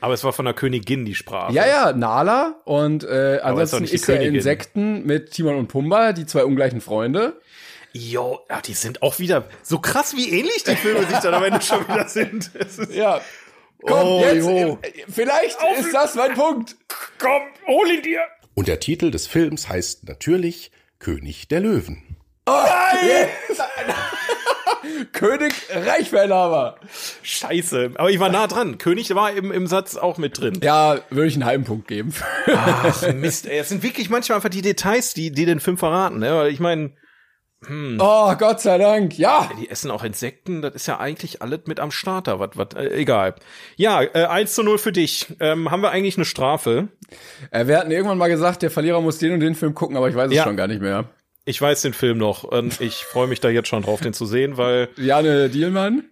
[0.00, 1.52] Aber es war von der Königin die Sprache.
[1.52, 2.60] Ja, ja, Nala.
[2.64, 7.40] Und äh, ansonsten ist, ist ja Insekten mit Timon und Pumba, die zwei ungleichen Freunde.
[7.92, 11.44] Jo, ja, die sind auch wieder so krass wie ähnlich die Filme sich dann am
[11.44, 12.50] Ende schon wieder sind.
[12.90, 13.20] ja,
[13.82, 14.78] Komm, oh, jetzt, jo.
[15.08, 16.76] Vielleicht Auf, ist das mein Punkt.
[17.18, 18.20] Komm, hol ihn dir.
[18.54, 22.16] Und der Titel des Films heißt natürlich König der Löwen.
[22.46, 22.64] Oh,
[23.02, 23.28] yes.
[25.12, 26.76] König Reichweinhaber.
[27.22, 27.92] Scheiße.
[27.94, 28.78] Aber ich war nah dran.
[28.78, 30.60] König war im, im Satz auch mit drin.
[30.62, 32.12] Ja, würde ich einen halben Punkt geben.
[32.46, 33.58] Ach, Mist, ey.
[33.58, 36.18] Es sind wirklich manchmal einfach die Details, die, die den Film verraten.
[36.18, 36.48] Ne?
[36.48, 36.92] Ich meine,
[37.66, 37.98] hm.
[38.00, 39.50] Oh, Gott sei Dank, ja.
[39.60, 42.88] Die essen auch Insekten, das ist ja eigentlich alles mit am Starter, was, was, äh,
[42.94, 43.34] egal.
[43.76, 45.26] Ja, äh, 1 zu 0 für dich.
[45.40, 46.88] Ähm, haben wir eigentlich eine Strafe?
[47.50, 50.08] Äh, wir hatten irgendwann mal gesagt, der Verlierer muss den und den Film gucken, aber
[50.08, 50.44] ich weiß es ja.
[50.44, 51.06] schon gar nicht mehr.
[51.46, 54.24] Ich weiß den Film noch und ich freue mich da jetzt schon drauf, den zu
[54.24, 54.88] sehen, weil.
[54.96, 56.04] Jane Dielmann?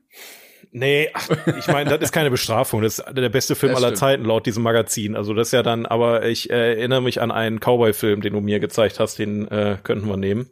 [0.75, 1.29] Nee, ach,
[1.59, 2.81] ich meine, das ist keine Bestrafung.
[2.81, 5.17] Das ist der beste Film aller Zeiten laut diesem Magazin.
[5.17, 8.41] Also das ist ja dann, aber ich äh, erinnere mich an einen Cowboy-Film, den du
[8.41, 10.49] mir gezeigt hast, den äh, könnten wir nehmen.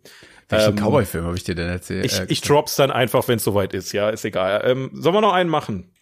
[0.51, 2.05] Welchen ähm, Cowboy-Film habe ich dir denn erzählt?
[2.05, 3.93] Ich, äh, ich drop's dann einfach, wenn es soweit ist.
[3.93, 4.63] Ja, ist egal.
[4.65, 5.93] Ähm, sollen wir noch einen machen?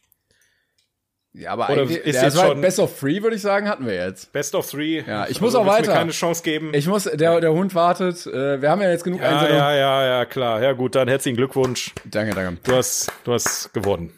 [1.35, 3.95] Ja, aber Oder eigentlich, ist jetzt schon Best of Three, würde ich sagen, hatten wir
[3.95, 4.33] jetzt.
[4.33, 5.03] Best of Three.
[5.07, 5.93] Ja, ich muss also, auch weiter.
[5.93, 6.73] Mir keine Chance geben.
[6.73, 8.27] Ich muss, der, der Hund wartet.
[8.27, 9.63] Äh, wir haben ja jetzt genug ja, Einsendungen.
[9.63, 10.63] Ja, ja, ja, klar.
[10.63, 11.93] Ja, gut, dann herzlichen Glückwunsch.
[12.07, 12.61] Danke, danke.
[12.65, 14.13] Du hast, du hast gewonnen.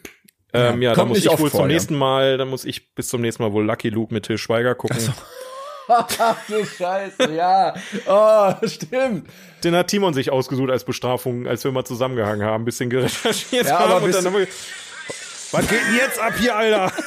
[0.53, 3.09] Ähm, ja, ja dann muss ich wohl vor, zum nächsten Mal, dann muss ich bis
[3.09, 4.95] zum nächsten Mal wohl Lucky Luke mit Till Schweiger gucken.
[4.95, 5.11] Also.
[6.19, 7.73] Ach du Scheiße, ja.
[8.07, 9.27] Oh, stimmt.
[9.63, 13.67] Den hat Timon sich ausgesucht als Bestrafung, als wir mal zusammengehangen haben, ein bisschen gerecherchiert
[13.67, 13.91] ja, haben.
[13.91, 14.47] Aber und dann haben wir,
[15.51, 16.91] was geht denn jetzt ab hier, Alter?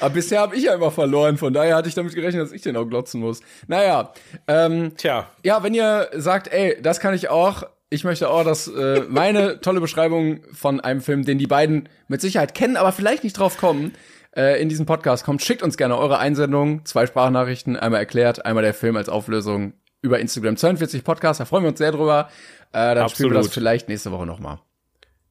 [0.00, 2.62] Aber bisher habe ich ja immer verloren, von daher hatte ich damit gerechnet, dass ich
[2.62, 3.40] den auch glotzen muss.
[3.68, 4.12] Naja,
[4.48, 5.28] ähm, Tja.
[5.44, 9.60] Ja, wenn ihr sagt, ey, das kann ich auch, ich möchte auch, dass äh, meine
[9.60, 13.58] tolle Beschreibung von einem Film, den die beiden mit Sicherheit kennen, aber vielleicht nicht drauf
[13.58, 13.92] kommen,
[14.36, 16.84] äh, in diesem Podcast kommt, schickt uns gerne eure Einsendungen.
[16.84, 21.40] Zwei Sprachnachrichten, einmal erklärt, einmal der Film als Auflösung über Instagram 42 Podcast.
[21.40, 22.28] Da freuen wir uns sehr drüber.
[22.72, 23.12] Äh, dann Absolut.
[23.12, 24.58] spielen wir das vielleicht nächste Woche nochmal.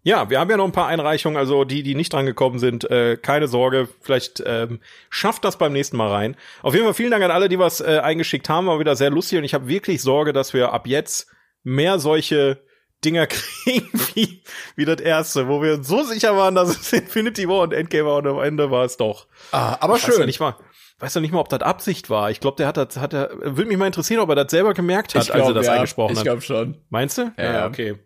[0.03, 3.17] Ja, wir haben ja noch ein paar Einreichungen, also die, die nicht drangekommen sind, äh,
[3.17, 4.79] keine Sorge, vielleicht ähm,
[5.11, 6.35] schafft das beim nächsten Mal rein.
[6.63, 9.11] Auf jeden Fall vielen Dank an alle, die was äh, eingeschickt haben, war wieder sehr
[9.11, 11.27] lustig und ich habe wirklich Sorge, dass wir ab jetzt
[11.63, 12.63] mehr solche
[13.03, 14.41] Dinger kriegen wie,
[14.75, 18.17] wie das erste, wo wir so sicher waren, dass es Infinity War und Endgame war
[18.17, 19.27] und am Ende war es doch.
[19.51, 20.11] Ah, aber Ich schön.
[20.11, 20.55] Weiß ja nicht mal,
[20.99, 22.29] weiß ja nicht mal, ob das Absicht war.
[22.29, 24.73] Ich glaube, der hat das, hat er, würde mich mal interessieren, ob er das selber
[24.73, 26.25] gemerkt hat, als er das ja, eingesprochen ich hat.
[26.25, 26.77] glaube schon.
[26.89, 27.33] Meinst du?
[27.37, 27.67] Ja, ja.
[27.67, 27.97] okay.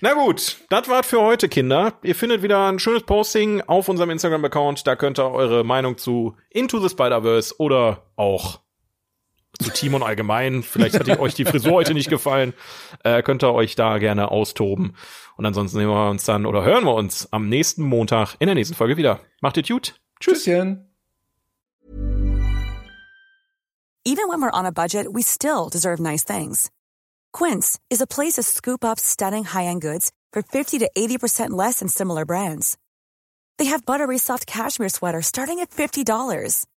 [0.00, 1.94] Na gut, das war's für heute, Kinder.
[2.02, 4.86] Ihr findet wieder ein schönes Posting auf unserem Instagram-Account.
[4.86, 8.60] Da könnt ihr eure Meinung zu Into the Spider-Verse oder auch
[9.60, 10.62] zu Timon allgemein.
[10.62, 12.54] Vielleicht hat euch die Frisur heute nicht gefallen.
[13.04, 14.94] Äh, könnt ihr euch da gerne austoben.
[15.36, 18.54] Und ansonsten sehen wir uns dann oder hören wir uns am nächsten Montag in der
[18.54, 19.20] nächsten Folge wieder.
[19.40, 19.94] Macht es gut.
[20.20, 20.44] Tschüss.
[20.44, 20.84] Tschüsschen.
[24.04, 26.70] Even when we're on a budget, we still deserve nice things.
[27.32, 31.80] Quince is a place to scoop up stunning high-end goods for 50 to 80% less
[31.80, 32.78] than similar brands.
[33.58, 36.64] They have buttery soft cashmere sweaters starting at $50,